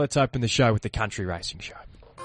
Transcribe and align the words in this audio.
Let's 0.00 0.16
open 0.16 0.42
the 0.42 0.46
show 0.46 0.72
with 0.72 0.82
the 0.82 0.90
Country 0.90 1.26
Racing 1.26 1.58
Show. 1.58 1.74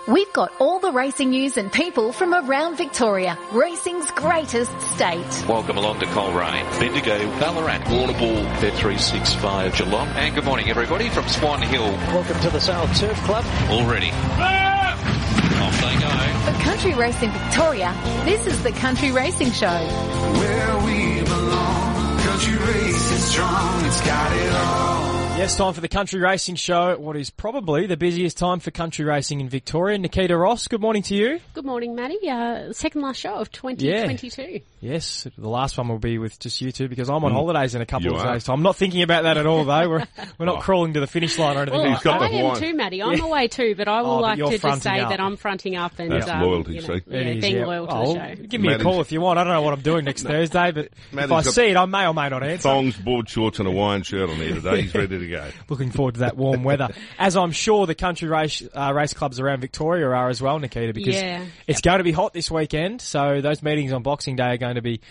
We've 0.08 0.32
got 0.32 0.52
all 0.60 0.78
the 0.78 0.92
racing 0.92 1.32
news 1.32 1.58
and 1.58 1.72
people 1.72 2.12
from 2.12 2.32
around 2.32 2.78
Victoria, 2.78 3.36
racing's 3.52 4.12
greatest 4.12 4.80
state. 4.80 5.46
Welcome 5.50 5.80
along 5.80 6.00
to 6.02 6.06
Coleraine, 6.06 6.66
Bendigo, 6.80 7.18
Ballarat, 7.40 7.80
Warrnambool, 7.86 8.46
Bet365 8.58 9.76
Geelong. 9.76 10.08
And 10.10 10.36
good 10.36 10.44
morning 10.44 10.70
everybody 10.70 11.10
from 11.10 11.28
Swan 11.28 11.64
Hill. 11.64 11.92
Welcome 12.14 12.40
to 12.42 12.52
the 12.52 12.60
South 12.60 12.96
Turf 13.00 13.18
Club. 13.24 13.44
All 13.72 13.90
ready. 13.90 14.12
Off 14.12 15.82
they 15.82 15.98
go. 16.00 16.52
For 16.52 16.64
Country 16.64 16.94
Racing 16.94 17.32
Victoria, 17.32 17.92
this 18.24 18.46
is 18.46 18.62
the 18.62 18.72
Country 18.74 19.12
Racing 19.12 19.52
Show. 19.52 19.66
Where 19.68 20.78
we 20.86 21.24
belong, 21.24 22.20
country 22.20 22.56
racing 22.56 23.18
strong, 23.18 23.84
it's 23.88 24.02
got 24.02 24.32
it 24.32 24.54
all. 24.54 25.13
Yes, 25.36 25.58
time 25.58 25.74
for 25.74 25.82
the 25.82 25.88
Country 25.90 26.22
Racing 26.22 26.56
Show. 26.56 26.96
What 27.00 27.18
is 27.18 27.32
probably 27.32 27.88
the 27.88 27.98
busiest 27.98 28.38
time 28.38 28.60
for 28.60 28.70
country 28.70 29.04
racing 29.04 29.42
in 29.42 29.50
Victoria. 29.50 29.98
Nikita 29.98 30.38
Ross, 30.38 30.68
good 30.68 30.80
morning 30.80 31.02
to 31.04 31.16
you. 31.16 31.40
Good 31.56 31.66
morning, 31.66 31.96
Maddie. 31.96 32.30
Uh, 32.30 32.72
second 32.72 33.02
last 33.02 33.18
show 33.18 33.34
of 33.34 33.52
2022. 33.52 34.62
Yes, 34.80 35.28
the 35.38 35.50
last 35.50 35.78
one 35.78 35.88
will 35.88 35.98
be 35.98 36.18
with 36.20 36.38
just 36.40 36.62
you 36.62 36.72
two 36.72 36.88
because 36.88 37.10
I'm 37.10 37.24
on 37.26 37.32
holidays 37.32 37.74
in 37.74 37.82
a 37.82 37.86
couple 37.86 38.10
You 38.12 38.16
of 38.16 38.22
are. 38.26 38.34
days. 38.34 38.44
So 38.46 38.54
I'm 38.54 38.62
not 38.62 38.76
thinking 38.76 39.02
about 39.02 39.24
that 39.24 39.38
at 39.38 39.46
all, 39.48 39.66
though. 39.66 39.90
We're 39.90 40.06
we're 40.38 40.46
not 40.46 40.62
crawling 40.62 40.94
to 40.94 41.00
the 41.00 41.08
finish 41.08 41.38
line 41.40 41.58
or 41.58 41.62
anything 41.64 41.80
Well, 41.82 41.92
like 41.94 42.04
got 42.04 42.20
that. 42.20 42.32
I 42.32 42.36
am 42.36 42.56
too, 42.58 42.74
Maddie. 42.76 43.02
I'm 43.02 43.20
away 43.20 43.48
too, 43.48 43.74
but 43.76 43.88
I 43.88 44.02
will 44.04 44.12
Oh, 44.12 44.20
like 44.20 44.38
to 44.38 44.58
just 44.60 44.84
say 44.84 45.00
up. 45.00 45.10
that 45.10 45.20
I'm 45.20 45.36
fronting 45.36 45.76
up 45.76 45.98
and 45.98 46.12
That's 46.12 46.30
um, 46.30 46.42
loyalty, 46.42 46.76
you 46.76 46.82
know, 46.82 46.88
see? 46.98 47.02
yeah, 47.08 47.18
It 47.20 47.38
is, 47.38 47.42
being 47.42 47.56
yeah. 47.58 47.66
loyal 47.66 47.88
to 47.88 47.94
Oh, 47.96 48.14
the 48.14 48.36
show. 48.36 48.44
Give 48.44 48.62
me 48.62 48.72
a 48.74 48.80
call 48.80 49.02
if 49.02 49.12
you 49.12 49.20
want. 49.20 49.40
I 49.40 49.44
don't 49.46 49.54
know 49.54 49.62
what 49.64 49.74
I'm 49.74 49.82
doing 49.82 50.06
next 50.06 50.24
Thursday, 50.28 50.72
but 50.72 50.90
if 51.12 51.32
I 51.32 51.42
see 51.42 51.68
it, 51.70 51.76
I 51.78 51.86
may 51.86 52.06
or 52.06 52.14
may 52.14 52.30
not 52.30 52.44
answer. 52.44 52.62
Thongs, 52.70 52.96
board 52.98 53.28
shorts, 53.28 53.60
and 53.60 53.68
a 53.68 53.72
wine 53.72 54.04
shirt 54.04 54.30
on 54.30 54.36
here 54.36 54.54
today. 54.56 54.82
He's 54.84 54.94
ready 54.94 55.18
to 55.18 55.28
go. 55.28 55.33
Looking 55.70 55.92
forward 55.92 56.16
to 56.16 56.20
that 56.22 56.38
warm 56.38 56.64
weather, 56.64 56.90
as 57.20 57.36
I'm 57.36 57.52
sure 57.52 57.86
the 57.86 57.96
country 57.96 58.28
race 58.28 58.64
uh, 58.76 58.94
race 58.94 59.14
clubs 59.14 59.40
around 59.40 59.62
Victoria 59.62 60.08
are 60.08 60.30
as 60.30 60.42
well, 60.42 60.60
Nikita, 60.60 60.94
because 60.94 61.16
Yeah. 61.16 61.46
it's 61.68 61.82
going 61.82 61.98
to 62.00 62.04
be 62.04 62.12
hot 62.12 62.34
this 62.34 62.50
weekend. 62.52 63.02
So 63.02 63.42
those 63.42 63.62
meetings 63.64 63.92
on 63.94 64.04
Boxing 64.04 64.36
Day 64.36 64.54
are 64.54 64.58
going 64.58 64.76
to 64.76 64.82
be. 64.82 65.02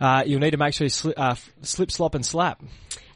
Uh, 0.00 0.24
you'll 0.26 0.40
need 0.40 0.50
to 0.52 0.56
make 0.56 0.74
sure 0.74 0.84
you 0.84 0.90
sli- 0.90 1.14
uh, 1.16 1.34
slip, 1.62 1.90
slop, 1.90 2.14
and 2.14 2.24
slap. 2.26 2.62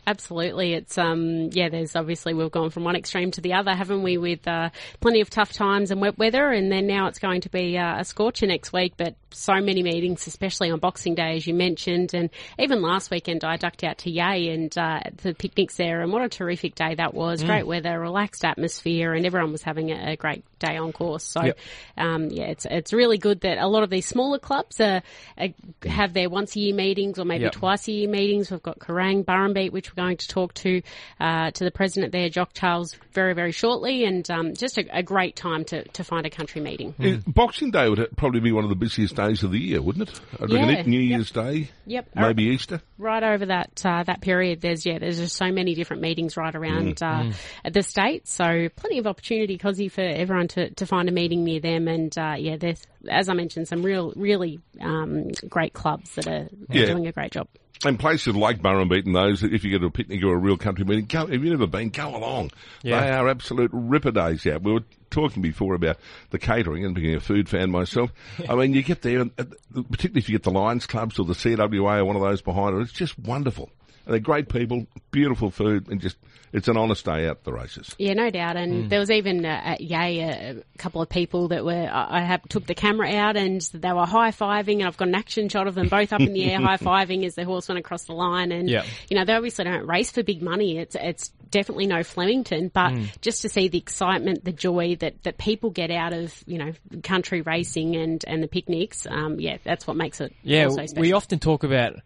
Absolutely. 0.09 0.75
It's, 0.75 0.99
um, 0.99 1.49
yeah, 1.53 1.69
there's 1.69 1.97
obviously 1.97 2.33
we've 2.33 2.51
gone 2.53 2.71
from 2.71 2.85
one 2.85 2.95
extreme 2.95 3.33
to 3.33 3.41
the 3.41 3.55
other, 3.55 3.75
haven't 3.75 4.05
we, 4.05 4.19
with, 4.19 4.47
uh, 4.47 4.71
plenty 5.01 5.21
of 5.21 5.31
tough 5.31 5.53
times 5.53 5.91
and 5.91 6.01
wet 6.01 6.17
weather. 6.17 6.53
And 6.53 6.71
then 6.71 6.87
now 6.87 7.09
it's 7.09 7.19
going 7.19 7.41
to 7.41 7.49
be, 7.49 7.77
uh, 7.77 7.99
a 7.99 8.05
scorcher 8.05 8.47
next 8.47 8.73
week, 8.73 8.93
but 8.97 9.17
so 9.37 9.55
many 9.61 9.83
meetings, 9.83 10.27
especially 10.27 10.71
on 10.71 10.79
Boxing 10.79 11.15
Day, 11.15 11.37
as 11.37 11.47
you 11.47 11.55
mentioned. 11.55 12.15
And 12.15 12.31
even 12.59 12.83
last 12.83 13.11
weekend, 13.11 13.45
I 13.45 13.57
ducked 13.57 13.85
out 13.85 13.99
to 13.99 14.11
Yea 14.11 14.49
and, 14.51 14.77
uh, 14.77 15.01
the 15.23 15.35
picnics 15.35 15.77
there. 15.77 16.01
And 16.03 16.13
what 16.13 16.23
a 16.23 16.29
terrific 16.29 16.75
day 16.75 16.95
that 16.95 17.15
was. 17.15 17.43
Great 17.43 17.67
weather, 17.67 17.99
relaxed 17.99 18.45
atmosphere, 18.45 19.13
and 19.13 19.27
everyone 19.27 19.53
was 19.53 19.63
having 19.63 19.91
a, 19.91 20.13
a 20.13 20.17
great 20.17 20.45
day 20.59 20.77
on 20.77 20.93
course. 20.93 21.25
So, 21.25 21.45
Yep. 21.45 21.59
um, 21.99 22.29
yeah, 22.31 22.47
it's, 22.47 22.67
it's 22.69 22.93
really 22.93 23.19
good 23.19 23.41
that 23.43 23.59
a 23.59 23.67
lot 23.67 23.83
of 23.83 23.91
these 23.91 24.07
smaller 24.07 24.39
clubs, 24.39 24.81
uh, 24.81 25.01
uh 25.39 25.49
have 25.85 26.13
their 26.13 26.31
once 26.31 26.57
a 26.57 26.61
year 26.61 26.75
meetings 26.75 27.19
or 27.19 27.25
maybe 27.25 27.45
Yep. 27.45 27.53
twice 27.53 27.89
a 27.89 27.93
year 27.93 28.09
meetings. 28.09 28.51
We've 28.51 28.63
got 28.63 28.79
Kerang, 28.79 29.25
Burrumbeet, 29.25 29.73
which 29.73 29.91
we're 29.91 30.03
going 30.03 30.17
to 30.17 30.29
talk 30.29 30.55
to 30.55 30.83
uh, 31.21 31.51
to 31.51 31.65
the 31.65 31.71
president 31.71 32.13
there, 32.13 32.29
Jock 32.29 32.53
Charles, 32.53 32.97
very 33.13 33.35
very 33.35 33.53
shortly, 33.53 34.05
and 34.05 34.29
um, 34.31 34.55
just 34.55 34.79
a, 34.79 34.99
a 34.99 35.03
great 35.03 35.37
time 35.37 35.65
to, 35.67 35.85
to 35.85 36.05
find 36.05 36.27
a 36.27 36.31
country 36.31 36.61
meeting. 36.61 36.95
Uh, 36.99 37.31
Boxing 37.31 37.71
Day 37.71 37.89
would 37.89 38.09
probably 38.17 38.41
be 38.41 38.53
one 38.53 38.65
of 38.65 38.71
the 38.71 38.77
busiest 38.77 39.17
days 39.17 39.26
of 39.43 39.53
the 39.53 39.59
year, 39.59 39.81
wouldn't 39.83 40.09
it? 40.09 40.21
I 40.39 40.43
reckon 40.45 40.69
Yeah. 40.69 40.79
it, 40.79 40.87
New 40.87 41.01
Year's 41.01 41.31
Day, 41.31 41.71
Yep. 41.87 42.09
maybe 42.15 42.45
Easter. 42.45 42.81
Right 42.99 43.23
over 43.23 43.47
that 43.47 43.83
uh, 43.85 44.03
that 44.05 44.21
period, 44.21 44.61
there's 44.61 44.85
yeah, 44.87 44.99
there's 44.99 45.19
just 45.19 45.37
so 45.37 45.51
many 45.53 45.75
different 45.75 46.03
meetings 46.03 46.37
right 46.37 46.55
around 46.55 47.03
uh, 47.03 47.31
at 47.65 47.73
the 47.73 47.83
state, 47.83 48.27
so 48.29 48.69
plenty 48.77 48.99
of 48.99 49.07
opportunity, 49.07 49.59
Cosy, 49.59 49.89
for 49.89 50.03
everyone 50.03 50.49
to, 50.49 50.71
to 50.71 50.87
find 50.87 51.09
a 51.09 51.13
meeting 51.13 51.45
near 51.45 51.61
them, 51.61 51.89
and 51.89 52.17
uh, 52.19 52.35
yeah, 52.39 52.57
there's 52.57 52.83
as 53.09 53.29
I 53.29 53.35
mentioned, 53.35 53.69
some 53.69 53.83
real 53.83 54.13
really 54.17 54.61
um, 54.81 55.29
great 55.49 55.73
clubs 55.73 56.15
that 56.17 56.27
are, 56.27 56.49
are 56.49 56.49
Yeah. 56.71 56.87
doing 56.87 57.07
a 57.07 57.13
great 57.13 57.33
job. 57.33 57.49
And 57.85 57.99
places 57.99 58.35
like 58.35 58.63
Burrumbeet 58.63 59.05
and 59.05 59.15
those, 59.15 59.43
if 59.43 59.63
you 59.63 59.71
go 59.71 59.79
to 59.79 59.87
a 59.87 59.91
picnic 59.91 60.25
or 60.25 60.33
a 60.35 60.39
real 60.39 60.57
country 60.57 60.87
meeting, 60.87 61.05
go, 61.05 61.25
if 61.25 61.33
you've 61.33 61.43
never 61.45 61.67
been, 61.67 61.91
go 61.91 62.17
along. 62.17 62.51
Yeah. 62.83 63.01
They 63.01 63.11
are 63.11 63.29
absolute 63.29 63.71
ripper 63.75 64.13
days 64.13 64.47
out. 64.47 64.63
We 64.63 64.73
were 64.73 64.85
talking 65.11 65.43
before 65.43 65.75
about 65.75 65.99
the 66.31 66.39
catering 66.39 66.87
and 66.87 66.95
being 66.95 67.15
a 67.15 67.21
food 67.21 67.51
fan 67.51 67.71
myself. 67.71 68.13
I 68.49 68.55
mean, 68.55 68.73
you 68.73 68.83
get 68.83 69.03
there, 69.03 69.21
uh, 69.21 69.45
particularly 69.75 70.21
if 70.21 70.29
you 70.31 70.35
get 70.39 70.45
the 70.45 70.51
Lions 70.53 70.87
clubs 70.87 71.19
or 71.19 71.27
the 71.27 71.35
CWA 71.35 71.99
or 71.99 72.05
one 72.07 72.17
of 72.17 72.23
those 72.23 72.41
behind 72.41 72.77
it, 72.77 72.81
it's 72.81 72.93
just 72.93 73.19
wonderful. 73.19 73.69
And 74.07 74.15
they're 74.15 74.21
great 74.21 74.49
people, 74.49 74.87
beautiful 75.11 75.51
food, 75.51 75.89
and 75.91 76.01
just, 76.01 76.17
it's 76.57 76.69
an 76.69 76.77
honest 76.79 77.05
day 77.05 77.27
out 77.27 77.37
at 77.37 77.45
the 77.45 77.53
races. 77.53 77.95
Yeah, 77.99 78.15
no 78.15 78.31
doubt. 78.31 78.57
And 78.57 78.89
there 78.89 78.99
was 78.99 79.11
even 79.11 79.45
uh, 79.45 79.61
at 79.63 79.81
Yea 79.83 80.21
a, 80.21 80.57
a 80.57 80.79
couple 80.79 81.03
of 81.03 81.09
people 81.11 81.49
that 81.49 81.65
were 81.67 81.73
I 81.93 82.17
I 82.17 82.21
have, 82.23 82.49
took 82.49 82.67
the 82.67 82.75
camera 82.75 83.09
out 83.15 83.37
and 83.37 83.61
they 83.75 83.93
were 83.93 84.07
high 84.07 84.31
fiving, 84.31 84.79
and 84.79 84.85
I've 84.85 84.97
got 84.97 85.09
an 85.09 85.15
action 85.15 85.51
shot 85.51 85.67
of 85.67 85.75
them 85.75 85.89
both 85.89 86.15
up 86.15 86.23
in 86.23 86.33
the 86.33 86.45
air 86.51 86.59
high 86.63 86.79
fiving 86.79 87.25
as 87.27 87.35
the 87.35 87.45
horse 87.45 87.69
went 87.69 87.79
across 87.79 88.05
the 88.05 88.15
line. 88.15 88.53
And 88.53 88.71
Yeah. 88.71 88.85
you 89.11 89.19
know 89.19 89.27
they 89.27 89.35
obviously 89.35 89.65
don't 89.65 89.87
race 89.87 90.11
for 90.11 90.23
big 90.23 90.41
money. 90.41 90.79
It's 90.79 90.97
it's 90.99 91.29
definitely 91.51 91.87
no 91.87 92.03
Flemington, 92.03 92.71
but 92.73 92.95
just 93.21 93.43
to 93.43 93.51
see 93.51 93.69
the 93.69 93.79
excitement, 93.79 94.43
the 94.45 94.53
joy 94.53 94.97
that 94.97 95.23
that 95.25 95.37
people 95.37 95.69
get 95.71 95.91
out 95.91 96.15
of 96.15 96.43
you 96.47 96.57
know 96.57 96.73
country 97.03 97.43
racing 97.43 97.97
and 97.97 98.25
and 98.27 98.43
the 98.43 98.49
picnics, 98.49 99.07
um, 99.11 99.39
yeah, 99.39 99.59
that's 99.63 99.87
what 99.87 99.97
makes 99.97 100.23
it 100.23 100.33
Yeah, 100.43 100.65
also 100.65 100.87
special. 100.87 101.03
we 101.03 101.13
often 101.13 101.39
talk 101.39 101.65
about 101.65 101.97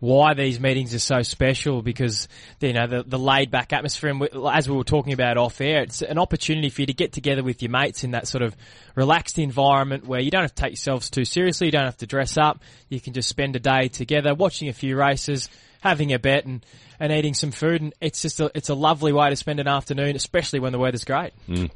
why 0.00 0.34
these 0.34 0.58
meetings 0.58 0.94
are 0.94 0.98
so 0.98 1.22
special 1.22 1.82
because 1.82 2.26
you 2.60 2.72
know 2.72 2.86
the, 2.86 3.02
the 3.02 3.18
laid 3.18 3.50
back 3.50 3.72
atmosphere 3.72 4.10
and 4.10 4.20
we, 4.20 4.28
as 4.50 4.68
we 4.68 4.76
were 4.76 4.84
talking 4.84 5.12
about 5.12 5.36
off 5.36 5.60
air 5.60 5.82
it's 5.82 6.02
an 6.02 6.18
opportunity 6.18 6.70
for 6.70 6.80
you 6.82 6.86
to 6.86 6.94
get 6.94 7.12
together 7.12 7.42
with 7.42 7.62
your 7.62 7.70
mates 7.70 8.02
in 8.02 8.12
that 8.12 8.26
sort 8.26 8.42
of 8.42 8.56
relaxed 8.94 9.38
environment 9.38 10.06
where 10.06 10.20
you 10.20 10.30
don't 10.30 10.42
have 10.42 10.54
to 10.54 10.62
take 10.62 10.72
yourselves 10.72 11.10
too 11.10 11.24
seriously 11.24 11.66
you 11.66 11.70
don't 11.70 11.84
have 11.84 11.98
to 11.98 12.06
dress 12.06 12.38
up 12.38 12.62
you 12.88 13.00
can 13.00 13.12
just 13.12 13.28
spend 13.28 13.54
a 13.54 13.60
day 13.60 13.88
together 13.88 14.34
watching 14.34 14.68
a 14.68 14.72
few 14.72 14.96
races 14.96 15.48
having 15.82 16.12
a 16.12 16.18
bet 16.18 16.44
and, 16.44 16.64
and 16.98 17.12
eating 17.12 17.34
some 17.34 17.50
food 17.50 17.80
and 17.82 17.94
it's 18.00 18.22
just 18.22 18.40
a, 18.40 18.50
it's 18.54 18.68
a 18.68 18.74
lovely 18.74 19.12
way 19.12 19.30
to 19.30 19.36
spend 19.36 19.60
an 19.60 19.68
afternoon 19.68 20.16
especially 20.16 20.60
when 20.60 20.72
the 20.72 20.78
weather's 20.78 21.04
great. 21.04 21.32
Mm. 21.48 21.70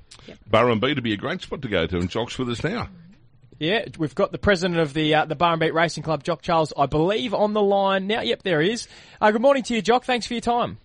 Burrumbeet 0.51 0.97
to 0.97 1.03
be 1.03 1.13
a 1.13 1.17
great 1.17 1.43
spot 1.43 1.63
to 1.63 1.69
go 1.69 1.87
to, 1.87 1.99
and 1.99 2.09
Jock's 2.09 2.39
with 2.39 2.49
us 2.49 2.65
now. 2.65 2.89
Yeah, 3.59 3.85
we've 3.99 4.15
got 4.15 4.33
the 4.33 4.39
president 4.39 4.81
of 4.81 4.95
the 4.95 5.15
uh, 5.15 5.25
the 5.27 5.37
Burrumbeet 5.37 5.73
Racing 5.73 6.03
Club, 6.03 6.23
Jock 6.25 6.43
Charles, 6.43 6.73
I 6.77 6.87
believe, 6.87 7.33
on 7.35 7.53
the 7.53 7.63
line 7.63 8.07
now. 8.07 8.21
Yep, 8.21 8.43
there 8.43 8.61
he 8.61 8.73
is. 8.73 8.89
Uh, 9.21 9.31
good 9.31 9.43
morning 9.43 9.63
to 9.65 9.75
you, 9.75 9.83
Jock. 9.83 10.05
Thanks 10.05 10.27
for 10.27 10.35
your 10.35 10.41
time. 10.41 10.79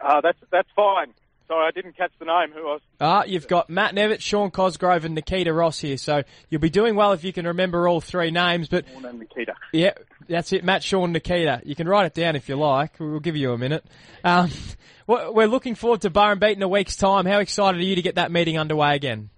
Uh, 0.00 0.20
that's 0.20 0.38
that's 0.50 0.68
fine. 0.76 1.12
Sorry, 1.48 1.66
I 1.66 1.72
didn't 1.72 1.96
catch 1.96 2.12
the 2.20 2.26
name. 2.26 2.52
Who 2.54 2.62
was? 2.62 2.80
Uh, 3.00 3.24
you've 3.26 3.48
got 3.48 3.68
Matt 3.68 3.92
Nevitt, 3.94 4.20
Sean 4.20 4.52
Cosgrove, 4.52 5.04
and 5.04 5.16
Nikita 5.16 5.52
Ross 5.52 5.80
here, 5.80 5.96
so 5.96 6.22
you'll 6.48 6.60
be 6.60 6.70
doing 6.70 6.94
well 6.94 7.12
if 7.12 7.24
you 7.24 7.32
can 7.32 7.44
remember 7.44 7.88
all 7.88 8.00
three 8.00 8.30
names. 8.30 8.68
But 8.68 8.84
My 8.94 9.10
name 9.10 9.18
Nikita. 9.18 9.54
yeah, 9.72 9.94
that's 10.28 10.52
it, 10.52 10.62
Matt, 10.62 10.84
Sean, 10.84 11.10
Nikita. 11.10 11.60
You 11.64 11.74
can 11.74 11.88
write 11.88 12.06
it 12.06 12.14
down 12.14 12.36
if 12.36 12.48
you 12.48 12.54
like. 12.54 13.00
We'll 13.00 13.18
give 13.18 13.34
you 13.34 13.52
a 13.52 13.58
minute. 13.58 13.84
Um, 14.22 14.48
we're 15.08 15.32
we're 15.32 15.48
looking 15.48 15.74
forward 15.74 16.02
to 16.02 16.10
Burrumbeet 16.10 16.54
in 16.54 16.62
a 16.62 16.68
week's 16.68 16.94
time. 16.94 17.26
How 17.26 17.40
excited 17.40 17.80
are 17.80 17.84
you 17.84 17.96
to 17.96 18.02
get 18.02 18.14
that 18.14 18.30
meeting 18.30 18.56
underway 18.56 18.94
again? 18.94 19.30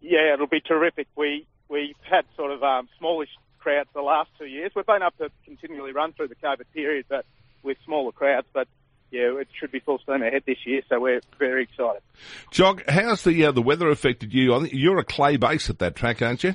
Yeah, 0.00 0.34
it'll 0.34 0.48
be 0.48 0.60
terrific. 0.60 1.06
We 1.16 1.46
we've 1.70 1.94
had 2.02 2.24
sort 2.36 2.50
of 2.52 2.62
um, 2.62 2.88
smallish 2.98 3.30
crowds 3.58 3.88
the 3.94 4.02
last 4.02 4.30
two 4.38 4.46
years. 4.46 4.72
We've 4.74 4.86
been 4.86 5.02
able 5.02 5.12
to 5.28 5.30
continually 5.44 5.92
run 5.92 6.12
through 6.12 6.28
the 6.28 6.34
COVID 6.34 6.64
period, 6.74 7.06
but 7.08 7.24
with 7.62 7.78
smaller 7.84 8.12
crowds. 8.12 8.46
But 8.52 8.68
yeah, 9.10 9.38
it 9.38 9.48
should 9.58 9.72
be 9.72 9.80
full 9.80 9.98
steam 9.98 10.22
ahead 10.22 10.42
this 10.46 10.58
year. 10.66 10.82
So 10.88 11.00
we're 11.00 11.20
very 11.38 11.64
excited. 11.64 12.02
Jock, 12.50 12.82
how's 12.88 13.22
the 13.24 13.44
uh, 13.46 13.52
the 13.52 13.62
weather 13.62 13.88
affected 13.88 14.32
you? 14.34 14.54
I 14.54 14.60
think 14.60 14.72
you're 14.74 14.98
a 14.98 15.04
clay 15.04 15.36
base 15.36 15.68
at 15.70 15.78
that 15.80 15.96
track, 15.96 16.22
aren't 16.22 16.44
you? 16.44 16.54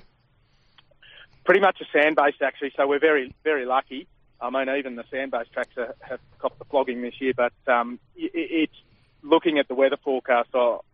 Pretty 1.46 1.62
much 1.62 1.80
a 1.82 1.86
sand 1.98 2.16
base 2.16 2.36
actually. 2.42 2.72
So 2.76 2.88
we're 2.88 3.00
very 3.00 3.34
very 3.44 3.66
lucky. 3.66 4.08
I 4.42 4.50
mean, 4.50 4.68
even 4.78 4.96
the 4.96 5.06
sand 5.12 5.32
base 5.32 5.48
tracks 5.54 5.78
are, 5.78 5.96
have 6.02 6.20
copped 6.40 6.60
the 6.60 6.66
flogging 6.66 7.02
this 7.02 7.14
year. 7.22 7.34
But 7.36 7.54
um, 7.68 8.00
i 8.18 8.24
i- 8.26 8.30
it's 8.34 8.74
looking 9.22 9.60
at 9.60 9.68
the 9.68 9.76
weather 9.76 9.98
forecast. 10.04 10.50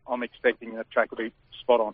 I'm 0.08 0.24
expecting 0.24 0.76
the 0.76 0.84
track 0.86 1.12
will 1.12 1.18
be 1.20 1.32
spot 1.62 1.80
on. 1.80 1.94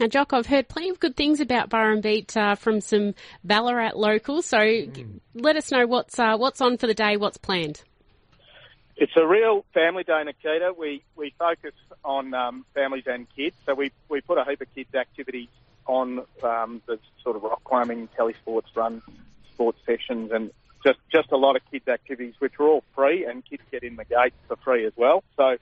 Now, 0.00 0.06
Jock, 0.06 0.32
I've 0.32 0.46
heard 0.46 0.68
plenty 0.68 0.88
of 0.90 0.98
good 1.00 1.16
things 1.16 1.40
about 1.40 1.70
Burrumbeet 1.70 2.36
uh, 2.36 2.54
from 2.54 2.80
some 2.80 3.14
Ballarat 3.44 3.92
locals. 3.94 4.46
So, 4.46 4.58
g- 4.58 5.06
let 5.34 5.56
us 5.56 5.70
know 5.70 5.86
what's 5.86 6.18
uh, 6.18 6.36
what's 6.36 6.60
on 6.60 6.78
for 6.78 6.86
the 6.86 6.94
day, 6.94 7.16
what's 7.16 7.36
planned. 7.36 7.82
It's 8.96 9.12
a 9.16 9.26
real 9.26 9.64
family 9.74 10.04
day, 10.04 10.22
Nikita. 10.24 10.74
We 10.76 11.02
we 11.16 11.34
focus 11.38 11.74
on 12.04 12.34
um, 12.34 12.64
families 12.74 13.04
and 13.06 13.26
kids, 13.34 13.56
so 13.66 13.74
we 13.74 13.90
we 14.08 14.20
put 14.20 14.38
a 14.38 14.44
heap 14.44 14.60
of 14.60 14.74
kids' 14.74 14.94
activities 14.94 15.48
on 15.86 16.20
um, 16.42 16.82
the 16.86 16.98
sort 17.22 17.36
of 17.36 17.42
rock 17.42 17.64
climbing, 17.64 18.08
Kelly 18.16 18.34
Sports, 18.34 18.68
run, 18.74 19.02
sports 19.52 19.78
sessions, 19.86 20.30
and 20.32 20.50
just 20.84 20.98
just 21.10 21.32
a 21.32 21.36
lot 21.36 21.56
of 21.56 21.62
kids' 21.70 21.88
activities, 21.88 22.34
which 22.38 22.54
are 22.58 22.66
all 22.66 22.84
free, 22.94 23.24
and 23.24 23.44
kids 23.44 23.62
get 23.70 23.82
in 23.82 23.96
the 23.96 24.04
gate 24.04 24.34
for 24.48 24.56
free 24.56 24.86
as 24.86 24.92
well. 24.96 25.24
So 25.36 25.56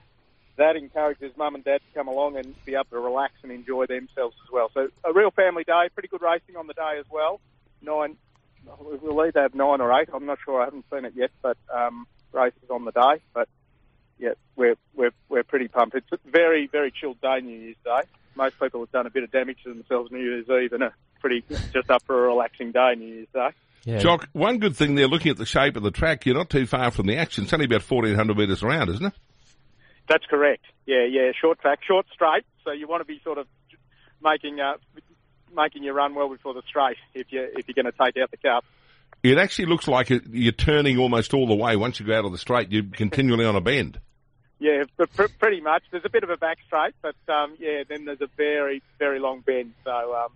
that 0.57 0.75
encourages 0.75 1.35
mum 1.37 1.55
and 1.55 1.63
dad 1.63 1.77
to 1.77 1.93
come 1.93 2.07
along 2.07 2.37
and 2.37 2.53
be 2.65 2.73
able 2.73 2.85
to 2.85 2.99
relax 2.99 3.33
and 3.43 3.51
enjoy 3.51 3.85
themselves 3.85 4.35
as 4.43 4.51
well. 4.51 4.69
So 4.73 4.89
a 5.03 5.13
real 5.13 5.31
family 5.31 5.63
day, 5.63 5.89
pretty 5.93 6.09
good 6.09 6.21
racing 6.21 6.55
on 6.55 6.67
the 6.67 6.73
day 6.73 6.97
as 6.99 7.05
well. 7.09 7.39
Nine, 7.81 8.17
we'll 8.79 9.19
either 9.21 9.41
have 9.41 9.55
nine 9.55 9.81
or 9.81 9.91
eight. 9.99 10.09
I'm 10.13 10.25
not 10.25 10.39
sure. 10.43 10.61
I 10.61 10.65
haven't 10.65 10.85
seen 10.91 11.05
it 11.05 11.13
yet, 11.15 11.31
but 11.41 11.57
um, 11.73 12.05
races 12.31 12.69
on 12.69 12.85
the 12.85 12.91
day. 12.91 13.23
But 13.33 13.49
yeah, 14.19 14.33
we're 14.55 14.75
we're 14.95 15.13
we're 15.29 15.43
pretty 15.43 15.67
pumped. 15.67 15.95
It's 15.95 16.11
a 16.11 16.19
very 16.29 16.67
very 16.67 16.91
chilled 16.91 17.19
day, 17.21 17.39
New 17.41 17.57
Year's 17.57 17.77
Day. 17.83 18.01
Most 18.35 18.59
people 18.59 18.81
have 18.81 18.91
done 18.91 19.07
a 19.07 19.09
bit 19.09 19.23
of 19.23 19.31
damage 19.31 19.57
to 19.63 19.73
themselves 19.73 20.11
New 20.11 20.19
Year's 20.19 20.49
Eve, 20.49 20.73
and 20.73 20.83
are 20.83 20.95
pretty 21.19 21.43
just 21.73 21.89
up 21.89 22.03
for 22.03 22.25
a 22.25 22.27
relaxing 22.27 22.71
day, 22.71 22.93
New 22.97 23.07
Year's 23.07 23.27
Day. 23.33 23.49
Yeah. 23.83 23.97
Jock, 23.97 24.29
one 24.33 24.59
good 24.59 24.75
thing 24.75 24.93
there, 24.93 25.07
looking 25.07 25.31
at 25.31 25.37
the 25.37 25.45
shape 25.45 25.75
of 25.75 25.81
the 25.81 25.89
track, 25.89 26.25
you're 26.27 26.35
not 26.35 26.51
too 26.51 26.67
far 26.67 26.91
from 26.91 27.07
the 27.07 27.17
action. 27.17 27.45
It's 27.45 27.53
only 27.53 27.65
about 27.65 27.81
1,400 27.81 28.37
metres 28.37 28.61
around, 28.61 28.89
isn't 28.89 29.07
it? 29.07 29.13
That's 30.07 30.25
correct. 30.25 30.63
Yeah, 30.85 31.05
yeah, 31.05 31.31
short 31.39 31.59
track, 31.59 31.79
short 31.87 32.05
straight. 32.13 32.45
So 32.63 32.71
you 32.71 32.87
want 32.87 33.01
to 33.01 33.05
be 33.05 33.19
sort 33.23 33.37
of 33.37 33.47
making 34.23 34.59
uh, 34.59 34.77
making 35.55 35.83
your 35.83 35.93
run 35.93 36.15
well 36.15 36.29
before 36.29 36.53
the 36.53 36.63
straight 36.67 36.97
if 37.13 37.31
you 37.31 37.47
if 37.55 37.67
you're 37.67 37.81
going 37.81 37.91
to 37.91 37.97
take 37.97 38.21
out 38.21 38.31
the 38.31 38.37
cup. 38.37 38.65
It 39.23 39.37
actually 39.37 39.65
looks 39.65 39.87
like 39.87 40.09
it, 40.09 40.23
you're 40.31 40.51
turning 40.51 40.97
almost 40.97 41.33
all 41.33 41.47
the 41.47 41.55
way. 41.55 41.75
Once 41.75 41.99
you 41.99 42.07
go 42.07 42.17
out 42.17 42.25
of 42.25 42.31
the 42.31 42.39
straight, 42.39 42.71
you're 42.71 42.85
continually 42.91 43.45
on 43.45 43.55
a 43.55 43.61
bend. 43.61 43.99
Yeah, 44.59 44.83
but 44.97 45.13
pr- 45.13 45.25
pretty 45.39 45.61
much. 45.61 45.83
There's 45.91 46.05
a 46.05 46.09
bit 46.09 46.23
of 46.23 46.29
a 46.29 46.37
back 46.37 46.57
straight, 46.67 46.93
but 47.01 47.15
um, 47.27 47.55
yeah, 47.59 47.83
then 47.87 48.05
there's 48.05 48.21
a 48.21 48.29
very 48.37 48.81
very 48.99 49.19
long 49.19 49.41
bend. 49.41 49.73
So 49.83 50.15
um, 50.15 50.29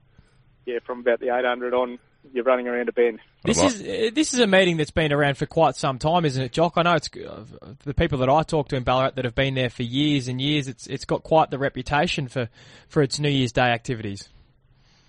yeah, 0.65 0.79
from 0.85 0.99
about 0.99 1.19
the 1.19 1.35
800 1.35 1.73
on, 1.73 1.99
you're 2.33 2.43
running 2.43 2.67
around 2.67 2.89
a 2.89 2.91
bend. 2.91 3.19
This 3.43 3.61
is 3.61 3.81
uh, 3.81 4.09
this 4.13 4.33
is 4.33 4.39
a 4.39 4.47
meeting 4.47 4.77
that's 4.77 4.91
been 4.91 5.13
around 5.13 5.37
for 5.37 5.45
quite 5.45 5.75
some 5.75 5.99
time, 5.99 6.25
isn't 6.25 6.41
it, 6.43 6.51
Jock? 6.51 6.73
I 6.77 6.81
know 6.83 6.95
it's 6.95 7.09
uh, 7.15 7.43
the 7.83 7.93
people 7.93 8.17
that 8.19 8.29
I 8.29 8.43
talk 8.43 8.69
to 8.69 8.75
in 8.75 8.83
Ballarat 8.83 9.11
that 9.15 9.25
have 9.25 9.35
been 9.35 9.53
there 9.55 9.69
for 9.69 9.83
years 9.83 10.27
and 10.27 10.41
years. 10.41 10.67
It's 10.67 10.87
it's 10.87 11.05
got 11.05 11.23
quite 11.23 11.51
the 11.51 11.57
reputation 11.59 12.27
for, 12.27 12.49
for 12.87 13.01
its 13.03 13.19
New 13.19 13.29
Year's 13.29 13.51
Day 13.51 13.69
activities. 13.71 14.29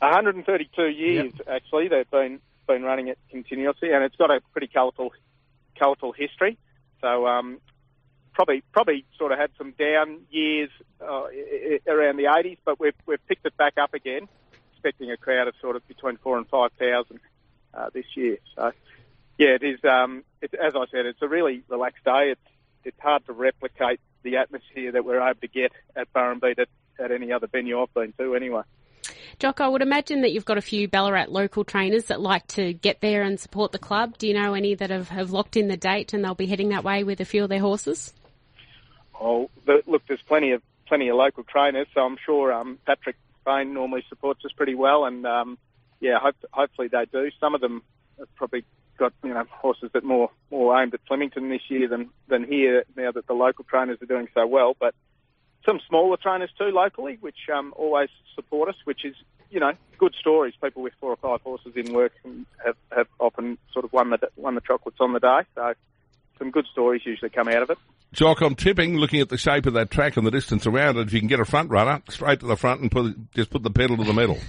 132 0.01 0.83
years 0.89 1.33
actually 1.51 1.89
they've 1.89 2.11
been 2.11 2.39
been 2.67 2.83
running 2.83 3.09
it 3.09 3.19
continuously, 3.31 3.93
and 3.93 4.03
it's 4.05 4.17
got 4.17 4.31
a 4.31 4.41
pretty 4.53 4.67
colourful 4.67 5.13
colourful 5.79 6.13
history. 6.13 6.59
So 7.01 7.27
um, 7.27 7.59
probably 8.33 8.63
probably 8.73 9.05
sort 9.19 9.33
of 9.33 9.39
had 9.39 9.51
some 9.57 9.73
down 9.79 10.21
years 10.31 10.71
uh, 11.01 11.25
i- 11.25 11.79
i- 11.87 11.91
around 11.91 12.17
the 12.17 12.25
80s, 12.25 12.59
but 12.65 12.79
we've 12.81 12.95
we've 13.07 13.25
picked 13.29 13.47
it 13.47 13.57
back 13.57 13.75
up 13.79 13.95
again, 13.95 14.29
expecting 14.77 15.11
a 15.11 15.17
crowd 15.17 15.49
of 15.49 15.55
sort 15.61 15.77
of 15.77 15.87
between 15.89 16.19
four 16.19 16.37
and 16.37 16.47
five 16.49 16.71
thousand 16.79 17.21
uh, 17.73 17.89
this 17.93 18.05
year. 18.15 18.39
So 18.55 18.73
yeah, 19.39 19.57
it 19.61 19.63
is. 19.63 19.85
Um, 19.85 20.23
it's, 20.43 20.55
as 20.55 20.75
I 20.77 20.85
said, 20.91 21.07
it's 21.07 21.23
a 21.23 21.29
really 21.29 21.63
relaxed 21.69 22.05
day. 22.05 22.31
It's 22.33 22.41
it's 22.85 23.01
hard 23.01 23.27
to 23.27 23.33
replicate 23.33 24.01
the 24.23 24.37
atmosphere 24.37 24.93
that 24.93 25.05
we're 25.05 25.21
able 25.21 25.41
to 25.41 25.49
get 25.49 25.73
at 25.97 26.13
Burrumbeet 26.13 26.59
at, 26.59 26.69
at 26.99 27.11
any 27.11 27.33
other 27.33 27.47
venue 27.47 27.81
I've 27.81 27.93
been 27.95 28.13
to 28.19 28.35
anyway. 28.35 28.63
Jock, 29.39 29.61
I 29.61 29.69
would 29.69 29.83
imagine 29.83 30.23
that 30.23 30.33
you've 30.33 30.45
got 30.45 30.57
a 30.57 30.63
few 30.63 30.89
Ballarat 30.89 31.27
local 31.29 31.65
trainers 31.65 32.07
that 32.07 32.21
like 32.21 32.47
to 32.49 32.73
get 32.73 33.01
there 33.01 33.23
and 33.23 33.39
support 33.39 33.73
the 33.73 33.79
club. 33.79 34.17
Do 34.19 34.27
you 34.27 34.35
know 34.35 34.55
any 34.55 34.75
that 34.75 34.91
have, 34.91 35.09
have 35.11 35.31
locked 35.31 35.57
in 35.57 35.69
the 35.69 35.77
date 35.77 36.13
and 36.13 36.25
they'll 36.25 36.35
be 36.35 36.47
heading 36.47 36.71
that 36.71 36.85
way 36.85 37.05
with 37.05 37.21
a 37.21 37.25
few 37.25 37.43
of 37.43 37.49
their 37.49 37.61
horses? 37.61 38.15
Oh, 39.21 39.51
look, 39.67 40.07
there's 40.07 40.23
plenty 40.23 40.53
of 40.53 40.63
plenty 40.87 41.09
of 41.09 41.17
local 41.17 41.43
trainers, 41.43 41.89
so 41.93 42.01
I'm 42.01 42.17
sure 42.25 42.53
um, 42.53 42.79
Patrick 42.87 43.17
Payne 43.47 43.73
normally 43.73 44.05
supports 44.09 44.45
us 44.45 44.53
pretty 44.53 44.75
well, 44.75 45.05
and 45.05 45.25
um, 45.27 45.59
yeah, 46.01 46.19
hope, 46.19 46.37
hopefully 46.53 46.89
they 46.89 47.07
do. 47.11 47.31
Some 47.41 47.55
of 47.55 47.61
them 47.61 47.83
have 48.19 48.35
probably 48.35 48.65
got 48.99 49.13
you 49.23 49.33
know 49.33 49.45
horses 49.51 49.91
that 49.93 50.05
more 50.05 50.31
more 50.51 50.81
aimed 50.81 50.95
at 50.95 51.01
Flemington 51.07 51.49
this 51.49 51.63
year 51.69 51.89
than 51.89 52.11
than 52.29 52.45
here. 52.45 52.85
Now 52.97 53.13
that 53.13 53.27
the 53.27 53.35
local 53.35 53.65
trainers 53.65 53.99
are 54.03 54.07
doing 54.07 54.29
so 54.35 54.47
well, 54.47 54.77
but 54.79 54.95
some 55.65 55.81
smaller 55.89 56.17
trainers 56.17 56.51
too 56.59 56.71
locally, 56.73 57.19
which 57.21 57.49
um, 57.55 57.73
always 57.77 58.09
support 58.35 58.69
us, 58.69 58.77
which 58.85 59.05
is 59.05 59.15
you 59.51 59.61
know 59.61 59.73
good 59.99 60.15
stories. 60.19 60.55
People 60.63 60.83
with 60.83 60.95
four 61.01 61.11
or 61.11 61.17
five 61.17 61.41
horses 61.43 61.73
in 61.77 61.93
work 61.93 62.13
have, 62.65 62.77
have 62.95 63.09
often 63.19 63.59
sort 63.73 63.85
of 63.85 63.93
won 63.93 64.11
the 64.11 64.19
won 64.37 64.55
the 64.55 64.61
chocolates 64.61 64.99
on 65.01 65.13
the 65.13 65.21
day. 65.21 65.41
So 65.55 65.75
some 66.39 66.51
good 66.51 66.67
stories 66.73 67.03
usually 67.05 67.31
come 67.31 67.49
out 67.49 67.63
of 67.63 67.71
it. 67.71 67.79
Jock, 68.13 68.41
I'm 68.41 68.55
tipping, 68.55 68.97
looking 68.97 69.21
at 69.21 69.29
the 69.29 69.39
shape 69.39 69.67
of 69.67 69.75
that 69.75 69.91
track 69.91 70.17
and 70.17 70.27
the 70.27 70.31
distance 70.31 70.67
around 70.67 70.97
it, 70.97 71.09
if 71.09 71.13
you 71.13 71.19
can 71.21 71.29
get 71.29 71.41
a 71.41 71.45
front 71.45 71.71
runner 71.71 72.03
straight 72.09 72.41
to 72.41 72.47
the 72.47 72.57
front 72.57 72.81
and 72.81 72.91
put 72.91 73.33
just 73.33 73.51
put 73.51 73.63
the 73.63 73.71
pedal 73.71 73.97
to 73.97 74.05
the 74.05 74.13
metal. 74.13 74.39